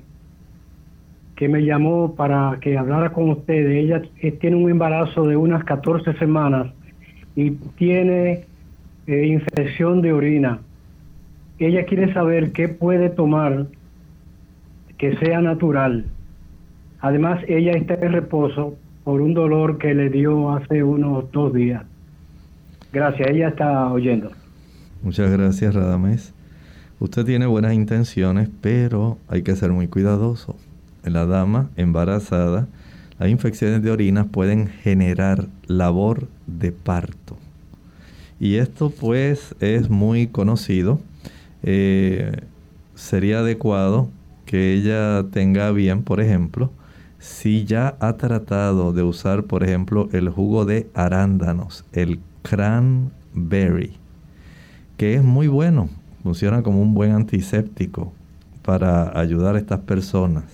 [1.36, 3.76] que me llamó para que hablara con ustedes.
[3.76, 6.72] Ella eh, tiene un embarazo de unas 14 semanas
[7.36, 8.46] y tiene
[9.08, 10.60] eh, infección de orina.
[11.58, 13.66] Ella quiere saber qué puede tomar
[15.00, 16.06] que sea natural.
[17.00, 21.84] Además, ella está en reposo por un dolor que le dio hace unos dos días.
[22.92, 24.30] Gracias, ella está oyendo.
[25.04, 26.34] Muchas gracias, Radamés.
[27.00, 30.56] Usted tiene buenas intenciones, pero hay que ser muy cuidadoso.
[31.04, 32.68] En la dama embarazada,
[33.20, 37.38] las infecciones de orinas pueden generar labor de parto.
[38.40, 41.02] Y esto pues es muy conocido.
[41.64, 42.42] Eh,
[42.96, 44.10] sería adecuado
[44.46, 46.72] que ella tenga bien, por ejemplo,
[47.20, 53.98] Si ya ha tratado de usar, por ejemplo, el jugo de arándanos, el cranberry,
[54.98, 55.90] que es muy bueno,
[56.24, 58.14] funciona como un buen antiséptico
[58.64, 60.46] para ayudar a estas personas.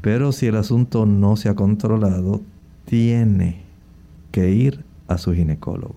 [0.00, 2.40] Pero si el asunto no se ha controlado,
[2.84, 3.62] tiene
[4.30, 5.96] que ir a su ginecólogo.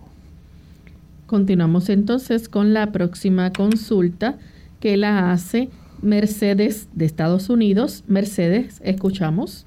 [1.25, 4.37] Continuamos entonces con la próxima consulta
[4.79, 5.69] que la hace
[6.01, 8.03] Mercedes de Estados Unidos.
[8.07, 9.65] Mercedes, escuchamos.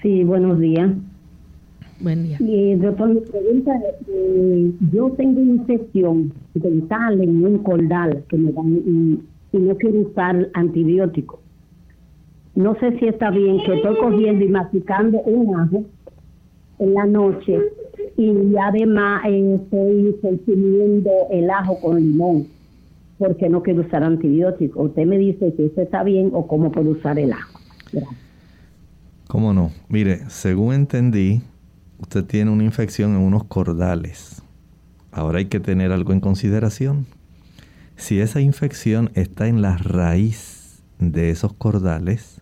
[0.00, 0.92] Sí, buenos días.
[2.02, 2.36] Buen día.
[2.40, 8.50] Y, doctor, mi pregunta es, eh, yo tengo infección dental en un cordal que me
[8.50, 11.38] dan y, y no quiero usar antibióticos.
[12.56, 15.84] No sé si está bien que estoy cogiendo y masticando un ajo
[16.80, 17.58] en la noche
[18.16, 22.48] y además eh, estoy consumiendo el ajo con limón
[23.18, 24.88] porque no quiero usar antibióticos.
[24.88, 27.60] Usted me dice si eso está bien o cómo puedo usar el ajo.
[27.92, 28.20] Gracias.
[29.28, 29.70] ¿Cómo no?
[29.88, 31.40] Mire, según entendí,
[32.02, 34.42] usted tiene una infección en unos cordales.
[35.12, 37.06] Ahora hay que tener algo en consideración.
[37.96, 42.40] Si esa infección está en la raíz de esos cordales,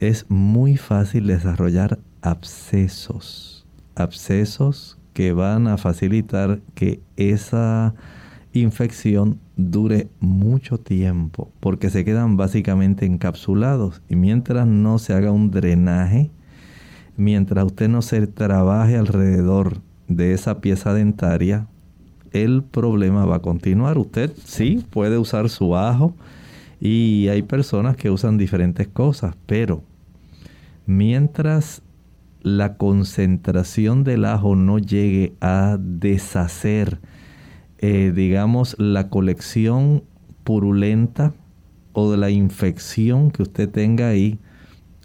[0.00, 3.66] es muy fácil desarrollar abscesos.
[3.94, 7.94] Abscesos que van a facilitar que esa
[8.52, 15.50] infección dure mucho tiempo porque se quedan básicamente encapsulados y mientras no se haga un
[15.50, 16.30] drenaje,
[17.16, 21.66] mientras usted no se trabaje alrededor de esa pieza dentaria,
[22.32, 23.98] el problema va a continuar.
[23.98, 26.14] Usted sí puede usar su ajo
[26.80, 29.82] y hay personas que usan diferentes cosas, pero
[30.86, 31.82] mientras
[32.40, 37.00] la concentración del ajo no llegue a deshacer,
[37.78, 40.02] eh, digamos, la colección
[40.42, 41.32] purulenta
[41.92, 44.40] o de la infección que usted tenga ahí,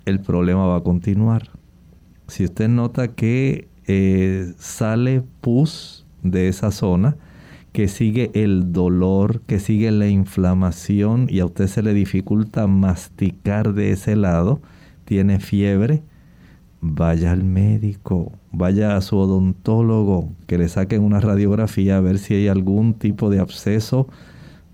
[0.05, 1.56] el problema va a continuar.
[2.27, 7.15] Si usted nota que eh, sale pus de esa zona,
[7.71, 13.73] que sigue el dolor, que sigue la inflamación y a usted se le dificulta masticar
[13.73, 14.61] de ese lado,
[15.05, 16.03] tiene fiebre,
[16.81, 22.33] vaya al médico, vaya a su odontólogo, que le saquen una radiografía a ver si
[22.33, 24.07] hay algún tipo de absceso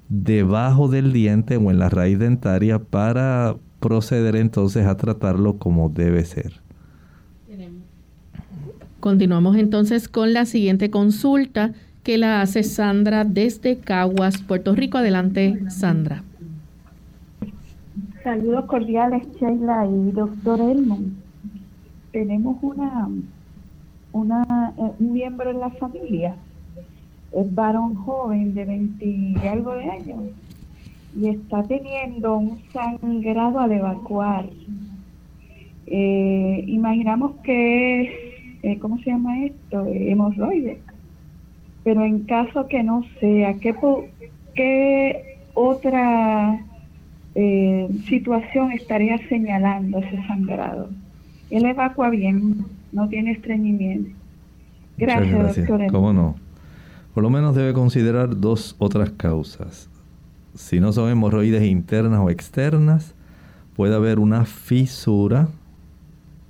[0.09, 6.23] debajo del diente o en la raíz dentaria para proceder entonces a tratarlo como debe
[6.25, 6.63] ser.
[9.03, 11.73] Continuamos entonces con la siguiente consulta
[12.03, 14.97] que la hace Sandra desde Caguas, Puerto Rico.
[14.97, 16.23] Adelante, Sandra.
[18.23, 21.17] Saludos cordiales, Sheila y doctor Elmon.
[22.13, 23.09] Tenemos una,
[24.13, 26.37] una eh, un miembro en la familia,
[27.33, 30.23] es varón joven de 20 y algo de años,
[31.13, 34.45] y está teniendo un sangrado al evacuar.
[35.87, 38.22] Eh, imaginamos que es,
[38.64, 39.86] eh, ¿cómo se llama esto?
[39.86, 40.80] hemorroides.
[41.84, 43.76] Pero en caso que no sea, ¿qué,
[44.55, 46.59] qué otra
[47.36, 50.89] eh, situación estaría señalando ese sangrado.
[51.49, 54.11] Él evacua bien, no tiene estreñimiento.
[54.97, 55.91] Gracias, doctor.
[55.91, 56.36] ¿Cómo no?
[57.14, 59.89] Por lo menos debe considerar dos otras causas.
[60.55, 63.16] Si no son hemorroides internas o externas,
[63.76, 65.47] puede haber una fisura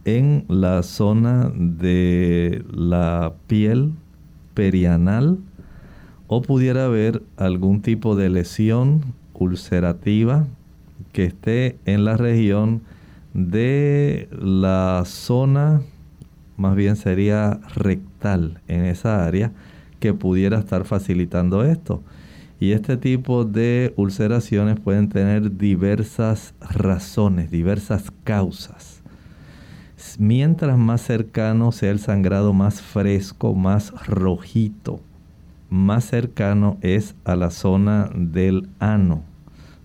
[0.06, 3.94] en la zona de la piel
[4.54, 5.40] perianal
[6.28, 10.48] o pudiera haber algún tipo de lesión ulcerativa
[11.12, 12.82] que esté en la región
[13.34, 15.82] de la zona,
[16.58, 19.52] más bien sería rectal en esa área,
[20.00, 22.04] que pudiera estar facilitando esto.
[22.60, 28.93] Y este tipo de ulceraciones pueden tener diversas razones, diversas causas.
[30.20, 35.00] Mientras más cercano sea el sangrado, más fresco, más rojito,
[35.70, 39.24] más cercano es a la zona del ano,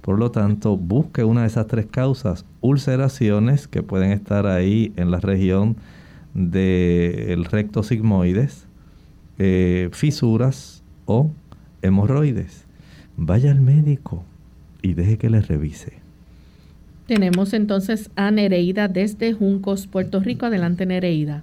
[0.09, 2.47] por lo tanto, busque una de esas tres causas.
[2.63, 5.77] Ulceraciones que pueden estar ahí en la región
[6.33, 8.67] del recto sigmoides,
[9.37, 11.31] eh, fisuras o
[11.83, 12.65] hemorroides.
[13.19, 14.25] Vaya al médico
[14.81, 15.98] y deje que le revise.
[17.09, 20.47] Tenemos entonces a Nereida desde Juncos, Puerto Rico.
[20.47, 21.43] Adelante, Nereida.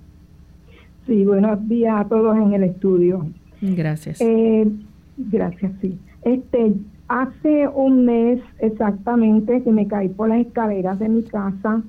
[1.05, 3.27] Sí, buenos días a todos en el estudio.
[3.61, 4.21] Gracias.
[4.21, 4.71] Eh,
[5.17, 5.99] gracias, sí.
[6.23, 6.73] Este,
[7.07, 11.83] Hace un mes exactamente que me caí por las escaleras de mi casa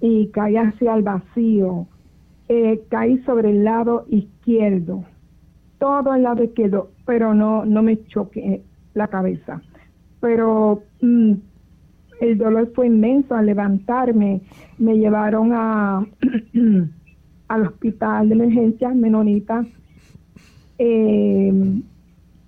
[0.00, 1.88] y caí hacia el vacío.
[2.48, 5.04] Eh, caí sobre el lado izquierdo,
[5.78, 8.62] todo el lado izquierdo, pero no, no me choqué
[8.92, 9.60] la cabeza.
[10.20, 11.32] Pero mm,
[12.24, 14.42] el dolor fue inmenso al levantarme.
[14.78, 16.06] Me llevaron a
[17.48, 19.64] al hospital de emergencia menonita.
[20.78, 21.52] Eh,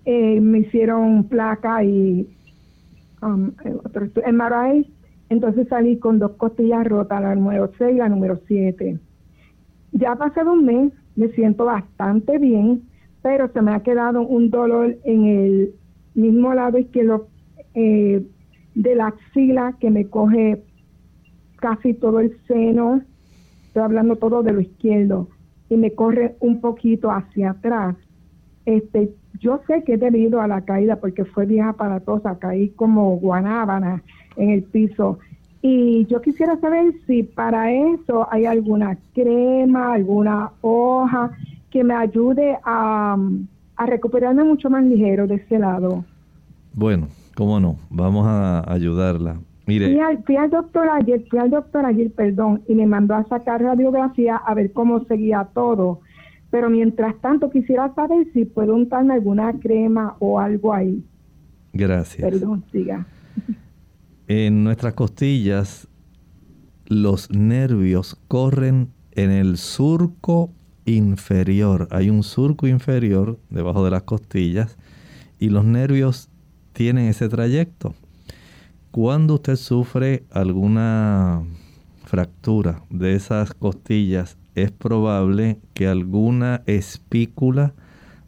[0.04, 2.28] eh, me hicieron placa y
[3.22, 3.52] um,
[3.84, 4.86] otro, MRI.
[5.28, 8.98] Entonces salí con dos costillas rotas, la número 6 y la número 7.
[9.92, 12.82] Ya ha pasado un mes, me siento bastante bien,
[13.22, 15.74] pero se me ha quedado un dolor en el
[16.14, 17.26] mismo lado izquierdo
[17.74, 18.24] eh,
[18.76, 20.62] de la axila que me coge
[21.56, 23.00] casi todo el seno,
[23.66, 25.28] estoy hablando todo de lo izquierdo,
[25.70, 27.96] y me corre un poquito hacia atrás.
[28.66, 29.10] Este,
[29.40, 34.02] yo sé que es debido a la caída porque fue vieja aparatosa, caí como guanábana
[34.36, 35.18] en el piso.
[35.62, 41.30] Y yo quisiera saber si para eso hay alguna crema, alguna hoja
[41.70, 43.16] que me ayude a,
[43.76, 46.04] a recuperarme mucho más ligero de ese lado.
[46.74, 49.38] Bueno, cómo no, vamos a ayudarla.
[49.66, 49.98] Mire.
[50.24, 54.36] Fui al, doctor ayer, fui al doctor ayer, perdón, y me mandó a sacar radiografía
[54.36, 56.00] a ver cómo seguía todo.
[56.50, 61.04] Pero mientras tanto quisiera saber si puedo untarme alguna crema o algo ahí.
[61.72, 62.30] Gracias.
[62.30, 63.06] Perdón, siga.
[64.28, 65.88] En nuestras costillas
[66.86, 70.52] los nervios corren en el surco
[70.84, 71.88] inferior.
[71.90, 74.78] Hay un surco inferior debajo de las costillas
[75.38, 76.30] y los nervios
[76.76, 77.94] tienen ese trayecto.
[78.90, 81.42] Cuando usted sufre alguna
[82.04, 87.72] fractura de esas costillas, es probable que alguna espícula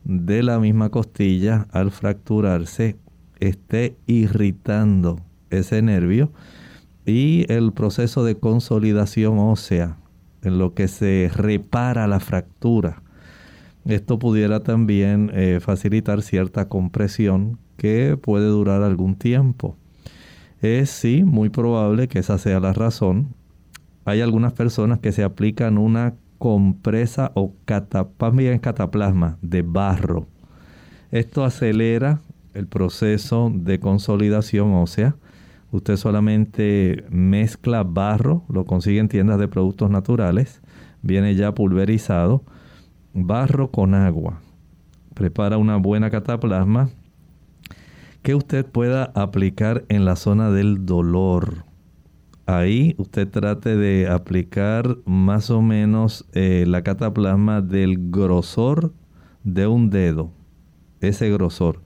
[0.04, 2.96] de la misma costilla al fracturarse
[3.38, 5.20] esté irritando
[5.50, 6.32] ese nervio
[7.04, 9.98] y el proceso de consolidación ósea
[10.42, 13.02] en lo que se repara la fractura.
[13.84, 19.76] Esto pudiera también eh, facilitar cierta compresión que puede durar algún tiempo.
[20.60, 23.28] Es sí, muy probable que esa sea la razón.
[24.04, 30.26] Hay algunas personas que se aplican una compresa o cataplasma de barro.
[31.10, 32.20] Esto acelera
[32.52, 35.16] el proceso de consolidación ósea.
[35.70, 40.62] Usted solamente mezcla barro, lo consigue en tiendas de productos naturales,
[41.02, 42.42] viene ya pulverizado,
[43.14, 44.40] barro con agua.
[45.14, 46.90] Prepara una buena cataplasma
[48.28, 51.64] que usted pueda aplicar en la zona del dolor.
[52.44, 58.92] Ahí usted trate de aplicar más o menos eh, la cataplasma del grosor
[59.44, 60.30] de un dedo,
[61.00, 61.80] ese grosor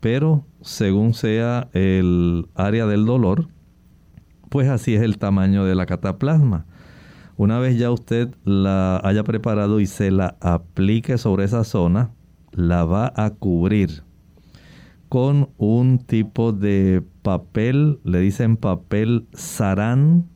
[0.00, 3.46] pero según sea el área del dolor,
[4.48, 6.66] pues así es el tamaño de la cataplasma.
[7.36, 12.10] Una vez ya usted la haya preparado y se la aplique sobre esa zona,
[12.50, 14.02] la va a cubrir
[15.08, 20.26] con un tipo de papel, le dicen papel sarán,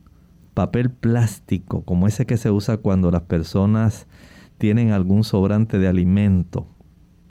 [0.53, 4.07] papel plástico, como ese que se usa cuando las personas
[4.57, 6.67] tienen algún sobrante de alimento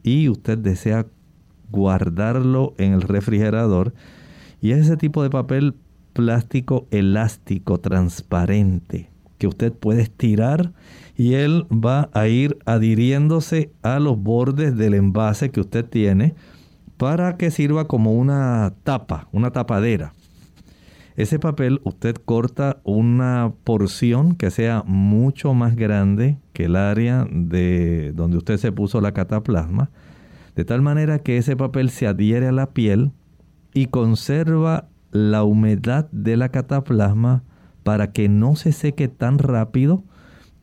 [0.02, 1.06] y usted desea
[1.70, 3.94] guardarlo en el refrigerador.
[4.60, 5.74] Y es ese tipo de papel
[6.12, 10.72] plástico elástico, transparente, que usted puede estirar
[11.16, 16.34] y él va a ir adhiriéndose a los bordes del envase que usted tiene
[17.00, 20.12] para que sirva como una tapa, una tapadera.
[21.16, 28.12] Ese papel usted corta una porción que sea mucho más grande que el área de
[28.14, 29.90] donde usted se puso la cataplasma
[30.54, 33.12] de tal manera que ese papel se adhiere a la piel
[33.72, 37.44] y conserva la humedad de la cataplasma
[37.82, 40.04] para que no se seque tan rápido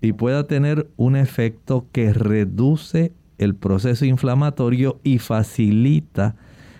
[0.01, 6.35] y pueda tener un efecto que reduce el proceso inflamatorio y facilita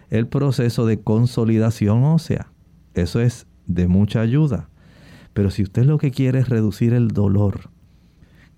[0.10, 2.52] el proceso de consolidación ósea.
[2.94, 4.70] Eso es de mucha ayuda.
[5.34, 7.70] Pero si usted lo que quiere es reducir el dolor,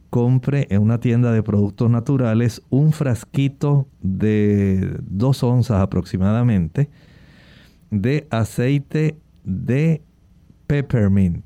[0.09, 6.89] compre en una tienda de productos naturales un frasquito de 2 onzas aproximadamente
[7.91, 10.01] de aceite de
[10.67, 11.43] peppermint.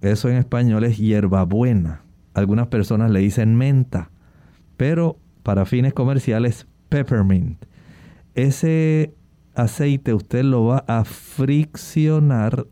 [0.00, 2.02] Eso en español es hierbabuena.
[2.34, 4.10] Algunas personas le dicen menta,
[4.76, 7.64] pero para fines comerciales peppermint.
[8.34, 9.14] Ese
[9.54, 12.66] aceite usted lo va a friccionar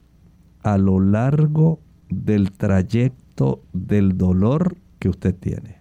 [0.65, 1.79] a lo largo
[2.11, 4.77] del trayecto del dolor
[5.09, 5.79] usted tiene.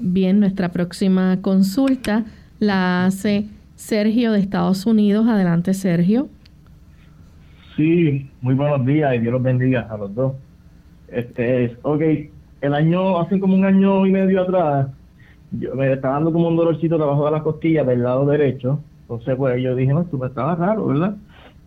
[0.00, 2.24] Bien, nuestra próxima consulta
[2.58, 3.46] la hace
[3.76, 5.26] Sergio de Estados Unidos.
[5.28, 6.28] Adelante, Sergio.
[7.76, 10.34] Sí, muy buenos días y Dios los bendiga a los dos.
[11.08, 12.02] Este, ok,
[12.60, 14.88] el año, hace como un año y medio atrás,
[15.58, 18.80] yo me estaba dando como un dolorcito debajo de las costillas del lado derecho.
[19.02, 21.16] Entonces, pues yo dije, no, esto me estaba raro, ¿verdad?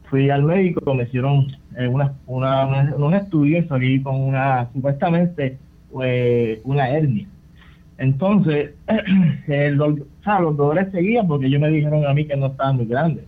[0.10, 5.58] fui al médico, me hicieron eh, una, una, un estudio y salí con una, supuestamente,
[5.92, 7.28] pues, una hernia.
[7.98, 8.74] Entonces,
[9.48, 12.78] el, o sea, los dolores seguían porque ellos me dijeron a mí que no estaban
[12.78, 13.26] muy grandes.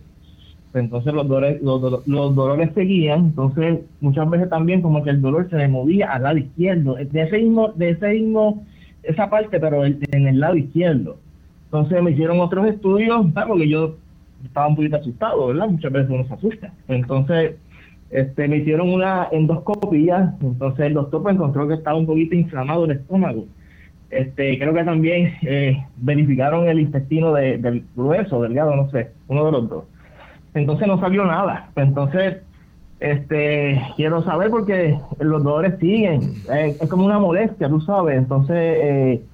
[0.72, 5.50] Entonces los dolores, los, los, dolores seguían, entonces muchas veces también como que el dolor
[5.50, 8.64] se me movía al lado izquierdo, de ese mismo, de ese mismo,
[9.02, 11.16] esa parte, pero en el lado izquierdo.
[11.66, 13.96] Entonces me hicieron otros estudios, porque yo
[14.44, 15.68] estaba un poquito asustado, ¿verdad?
[15.68, 16.72] Muchas veces uno se asusta.
[16.88, 17.56] Entonces,
[18.10, 22.84] este, me hicieron una endoscopia, entonces el doctor pues, encontró que estaba un poquito inflamado
[22.86, 23.46] el estómago.
[24.10, 29.52] Este, creo que también eh, verificaron el intestino del grueso, delgado, no sé, uno de
[29.52, 29.84] los dos.
[30.54, 31.70] Entonces no salió nada.
[31.76, 32.38] Entonces,
[33.00, 36.34] este, quiero saber porque los dolores siguen.
[36.52, 38.18] Eh, es como una molestia, tú sabes.
[38.18, 39.24] Entonces, eh,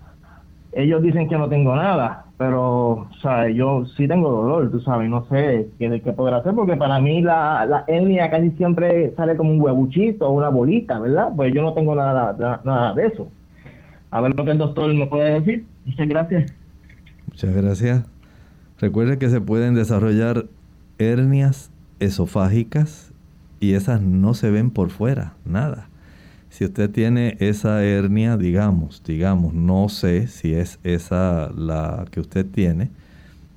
[0.72, 5.08] ellos dicen que no tengo nada pero, o sea, yo sí tengo dolor, tú sabes,
[5.08, 9.52] no sé qué, qué poder hacer, porque para mí la, etnia casi siempre sale como
[9.52, 11.30] un huevuchito o una bolita, ¿verdad?
[11.34, 13.30] Pues yo no tengo nada, nada, de eso.
[14.10, 15.64] A ver lo que el doctor me puede decir.
[15.86, 16.52] Muchas gracias.
[17.26, 18.04] Muchas gracias.
[18.78, 20.44] Recuerde que se pueden desarrollar
[20.98, 23.14] hernias esofágicas
[23.60, 25.88] y esas no se ven por fuera, nada.
[26.50, 32.46] Si usted tiene esa hernia, digamos, digamos, no sé si es esa la que usted
[32.46, 32.90] tiene,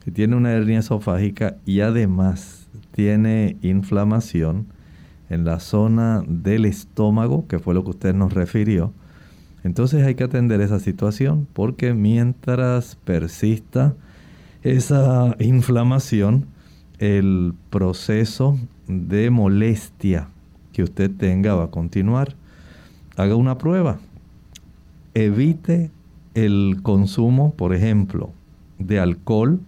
[0.04, 4.66] si tiene una hernia esofágica y además tiene inflamación
[5.30, 8.92] en la zona del estómago, que fue lo que usted nos refirió,
[9.64, 13.94] entonces hay que atender esa situación porque mientras persista
[14.64, 16.48] esa inflamación,
[16.98, 18.58] el proceso
[18.90, 20.28] de molestia
[20.74, 22.36] que usted tenga va a continuar
[23.16, 24.00] haga una prueba.
[25.14, 25.92] Evite
[26.34, 28.32] el consumo, por ejemplo,
[28.78, 29.60] de alcohol,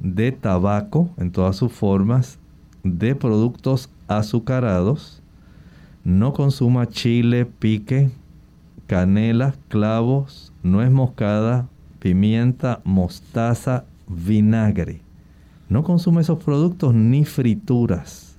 [0.00, 2.38] de tabaco en todas sus formas,
[2.82, 5.22] de productos azucarados.
[6.02, 8.10] No consuma chile, pique,
[8.86, 11.68] canela, clavos, nuez moscada,
[11.98, 15.05] pimienta, mostaza, vinagre.
[15.68, 18.36] No consume esos productos ni frituras.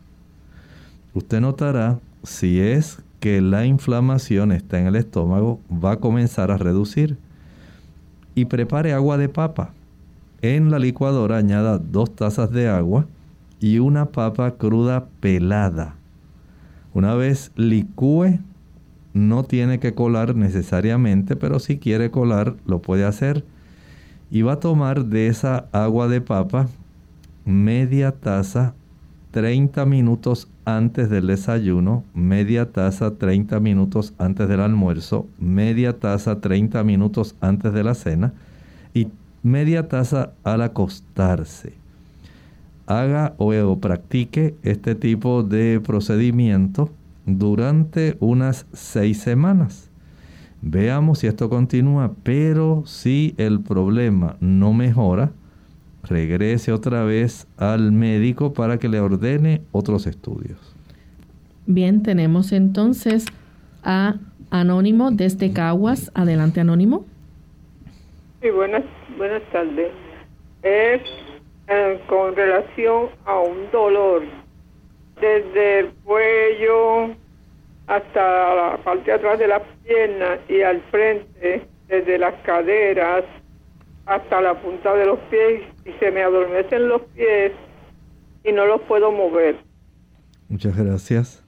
[1.13, 6.57] Usted notará si es que la inflamación está en el estómago, va a comenzar a
[6.57, 7.17] reducir.
[8.36, 9.73] Y prepare agua de papa.
[10.41, 13.07] En la licuadora añada dos tazas de agua
[13.59, 15.95] y una papa cruda pelada.
[16.93, 18.39] Una vez licúe,
[19.13, 23.43] no tiene que colar necesariamente, pero si quiere colar, lo puede hacer.
[24.30, 26.67] Y va a tomar de esa agua de papa
[27.48, 28.74] media taza
[29.32, 36.84] 30 minutos antes del desayuno, media taza 30 minutos antes del almuerzo, media taza 30
[36.84, 38.34] minutos antes de la cena
[38.93, 39.08] y
[39.43, 41.72] media taza al acostarse.
[42.86, 46.89] Haga o, practique este tipo de procedimiento
[47.26, 49.89] durante unas seis semanas.
[50.62, 55.32] Veamos si esto continúa, pero si el problema no mejora,
[56.04, 60.76] regrese otra vez al médico para que le ordene otros estudios.
[61.66, 63.26] Bien, tenemos entonces
[63.84, 64.16] a
[64.50, 66.12] Anónimo desde Caguas.
[66.14, 67.06] Adelante, Anónimo.
[68.41, 68.84] Sí, buenas,
[69.18, 69.91] buenas tardes.
[70.64, 71.02] Es
[71.68, 74.24] eh, con relación a un dolor
[75.20, 77.16] desde el cuello
[77.88, 83.24] hasta la parte de atrás de la pierna y al frente, desde las caderas
[84.08, 87.51] hasta la punta de los pies y se me adormecen los pies
[88.43, 89.58] y no los puedo mover.
[90.47, 91.43] Muchas gracias.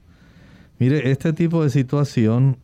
[0.78, 2.58] Mire, este tipo de situación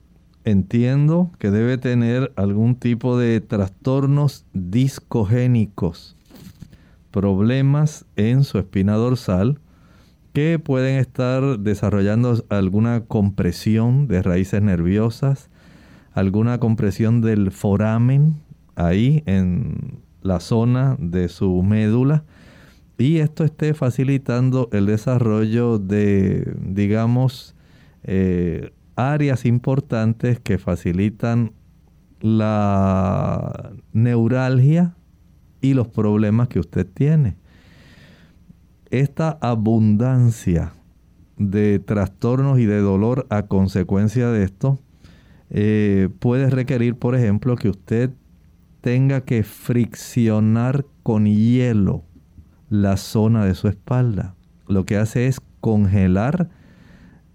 [0.45, 6.17] entiendo que debe tener algún tipo de trastornos discogénicos,
[7.11, 9.59] problemas en su espina dorsal
[10.35, 15.49] que pueden estar desarrollando alguna compresión de raíces nerviosas,
[16.13, 18.35] alguna compresión del foramen,
[18.77, 22.25] ahí en la zona de su médula
[22.99, 27.55] y esto esté facilitando el desarrollo de, digamos,
[28.05, 31.53] eh, áreas importantes que facilitan
[32.21, 34.95] la neuralgia
[35.61, 37.37] y los problemas que usted tiene.
[38.91, 40.73] Esta abundancia
[41.37, 44.79] de trastornos y de dolor a consecuencia de esto
[45.51, 48.11] eh, puede requerir, por ejemplo, que usted
[48.87, 52.05] tenga que friccionar con hielo
[52.71, 54.37] la zona de su espalda.
[54.69, 56.51] Lo que hace es congelar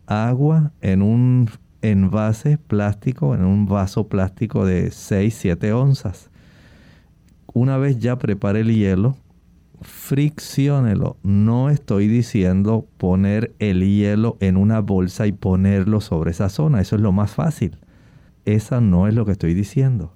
[0.06, 1.50] agua en un
[1.82, 6.30] envase plástico, en un vaso plástico de 6, 7 onzas.
[7.54, 9.18] Una vez ya prepare el hielo,
[9.82, 11.18] fricciónelo.
[11.22, 16.80] No estoy diciendo poner el hielo en una bolsa y ponerlo sobre esa zona.
[16.80, 17.78] Eso es lo más fácil.
[18.46, 20.14] Esa no es lo que estoy diciendo.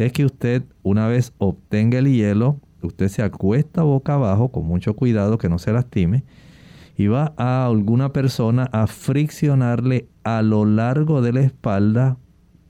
[0.00, 4.94] Es que usted, una vez obtenga el hielo, usted se acuesta boca abajo con mucho
[4.96, 6.24] cuidado que no se lastime
[6.96, 12.16] y va a alguna persona a friccionarle a lo largo de la espalda,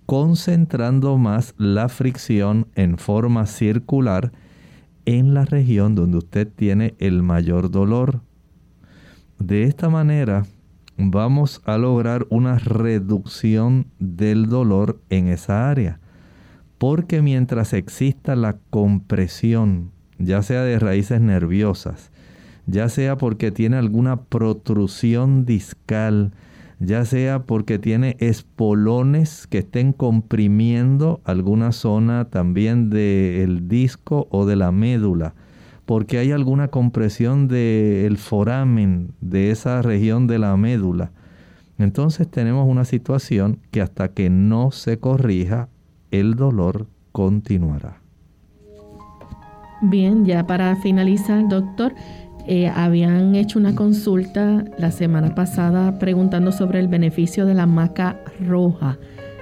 [0.06, 4.32] concentrando más la fricción en forma circular
[5.04, 8.22] en la región donde usted tiene el mayor dolor.
[9.38, 10.46] De esta manera
[10.96, 16.00] vamos a lograr una reducción del dolor en esa área.
[16.80, 22.10] Porque mientras exista la compresión, ya sea de raíces nerviosas,
[22.64, 26.32] ya sea porque tiene alguna protrusión discal,
[26.78, 34.56] ya sea porque tiene espolones que estén comprimiendo alguna zona también del disco o de
[34.56, 35.34] la médula,
[35.84, 41.12] porque hay alguna compresión del foramen de esa región de la médula.
[41.76, 45.68] Entonces tenemos una situación que hasta que no se corrija,
[46.10, 48.00] el dolor continuará.
[49.82, 51.94] Bien, ya para finalizar, doctor,
[52.46, 58.20] eh, habían hecho una consulta la semana pasada preguntando sobre el beneficio de la maca
[58.46, 58.98] roja.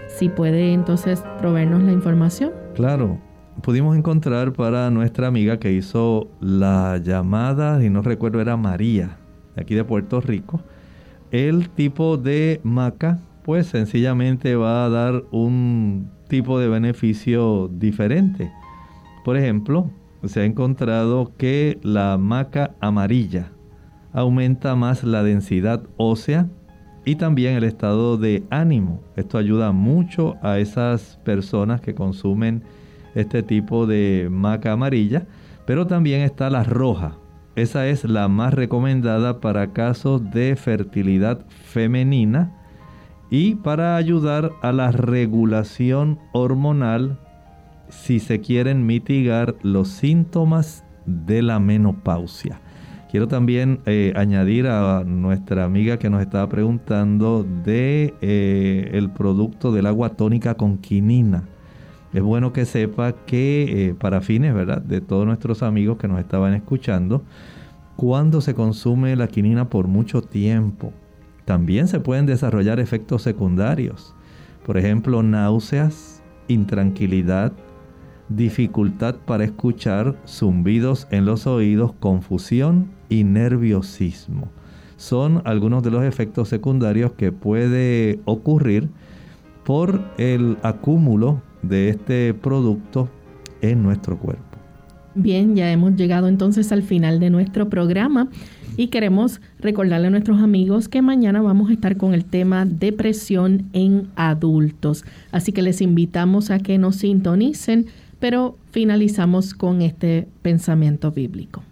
[0.08, 2.52] Si puede entonces proveernos la información.
[2.74, 3.18] Claro,
[3.62, 9.18] pudimos encontrar para nuestra amiga que hizo la llamada, y no recuerdo, era María,
[9.56, 10.60] de aquí de Puerto Rico.
[11.30, 18.52] El tipo de maca, pues sencillamente va a dar un tipo de beneficio diferente.
[19.24, 19.90] Por ejemplo,
[20.24, 23.50] se ha encontrado que la maca amarilla
[24.12, 26.48] aumenta más la densidad ósea
[27.04, 29.02] y también el estado de ánimo.
[29.16, 32.62] Esto ayuda mucho a esas personas que consumen
[33.14, 35.26] este tipo de maca amarilla,
[35.66, 37.16] pero también está la roja.
[37.56, 42.57] Esa es la más recomendada para casos de fertilidad femenina
[43.30, 47.18] y para ayudar a la regulación hormonal
[47.88, 52.60] si se quieren mitigar los síntomas de la menopausia.
[53.10, 59.72] Quiero también eh, añadir a nuestra amiga que nos estaba preguntando de eh, el producto
[59.72, 61.44] del agua tónica con quinina.
[62.12, 64.82] Es bueno que sepa que eh, para fines, ¿verdad?
[64.82, 67.22] De todos nuestros amigos que nos estaban escuchando,
[67.96, 70.92] cuando se consume la quinina por mucho tiempo,
[71.48, 74.14] también se pueden desarrollar efectos secundarios.
[74.66, 77.54] Por ejemplo, náuseas, intranquilidad,
[78.28, 84.50] dificultad para escuchar, zumbidos en los oídos, confusión y nerviosismo.
[84.98, 88.90] Son algunos de los efectos secundarios que puede ocurrir
[89.64, 93.08] por el acúmulo de este producto
[93.62, 94.47] en nuestro cuerpo.
[95.20, 98.28] Bien, ya hemos llegado entonces al final de nuestro programa
[98.76, 103.64] y queremos recordarle a nuestros amigos que mañana vamos a estar con el tema depresión
[103.72, 105.04] en adultos.
[105.32, 107.86] Así que les invitamos a que nos sintonicen
[108.20, 111.62] pero finalizamos con este pensamiento bíblico.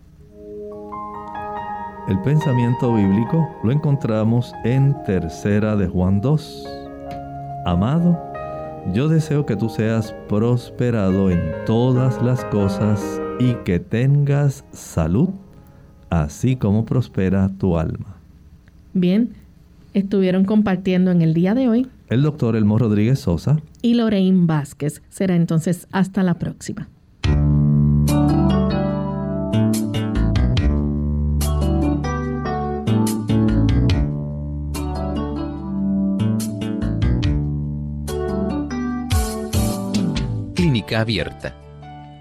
[2.09, 6.69] El pensamiento bíblico lo encontramos en Tercera de Juan 2.
[7.65, 8.17] Amado,
[8.93, 15.31] yo deseo que tú seas prosperado en todas las cosas y que tengas salud,
[16.11, 18.17] así como prospera tu alma.
[18.95, 19.35] Bien,
[19.95, 25.03] estuvieron compartiendo en el día de hoy el doctor Elmo Rodríguez Sosa y Lorraine Vázquez.
[25.09, 26.89] Será entonces hasta la próxima.
[40.55, 41.66] Clínica abierta.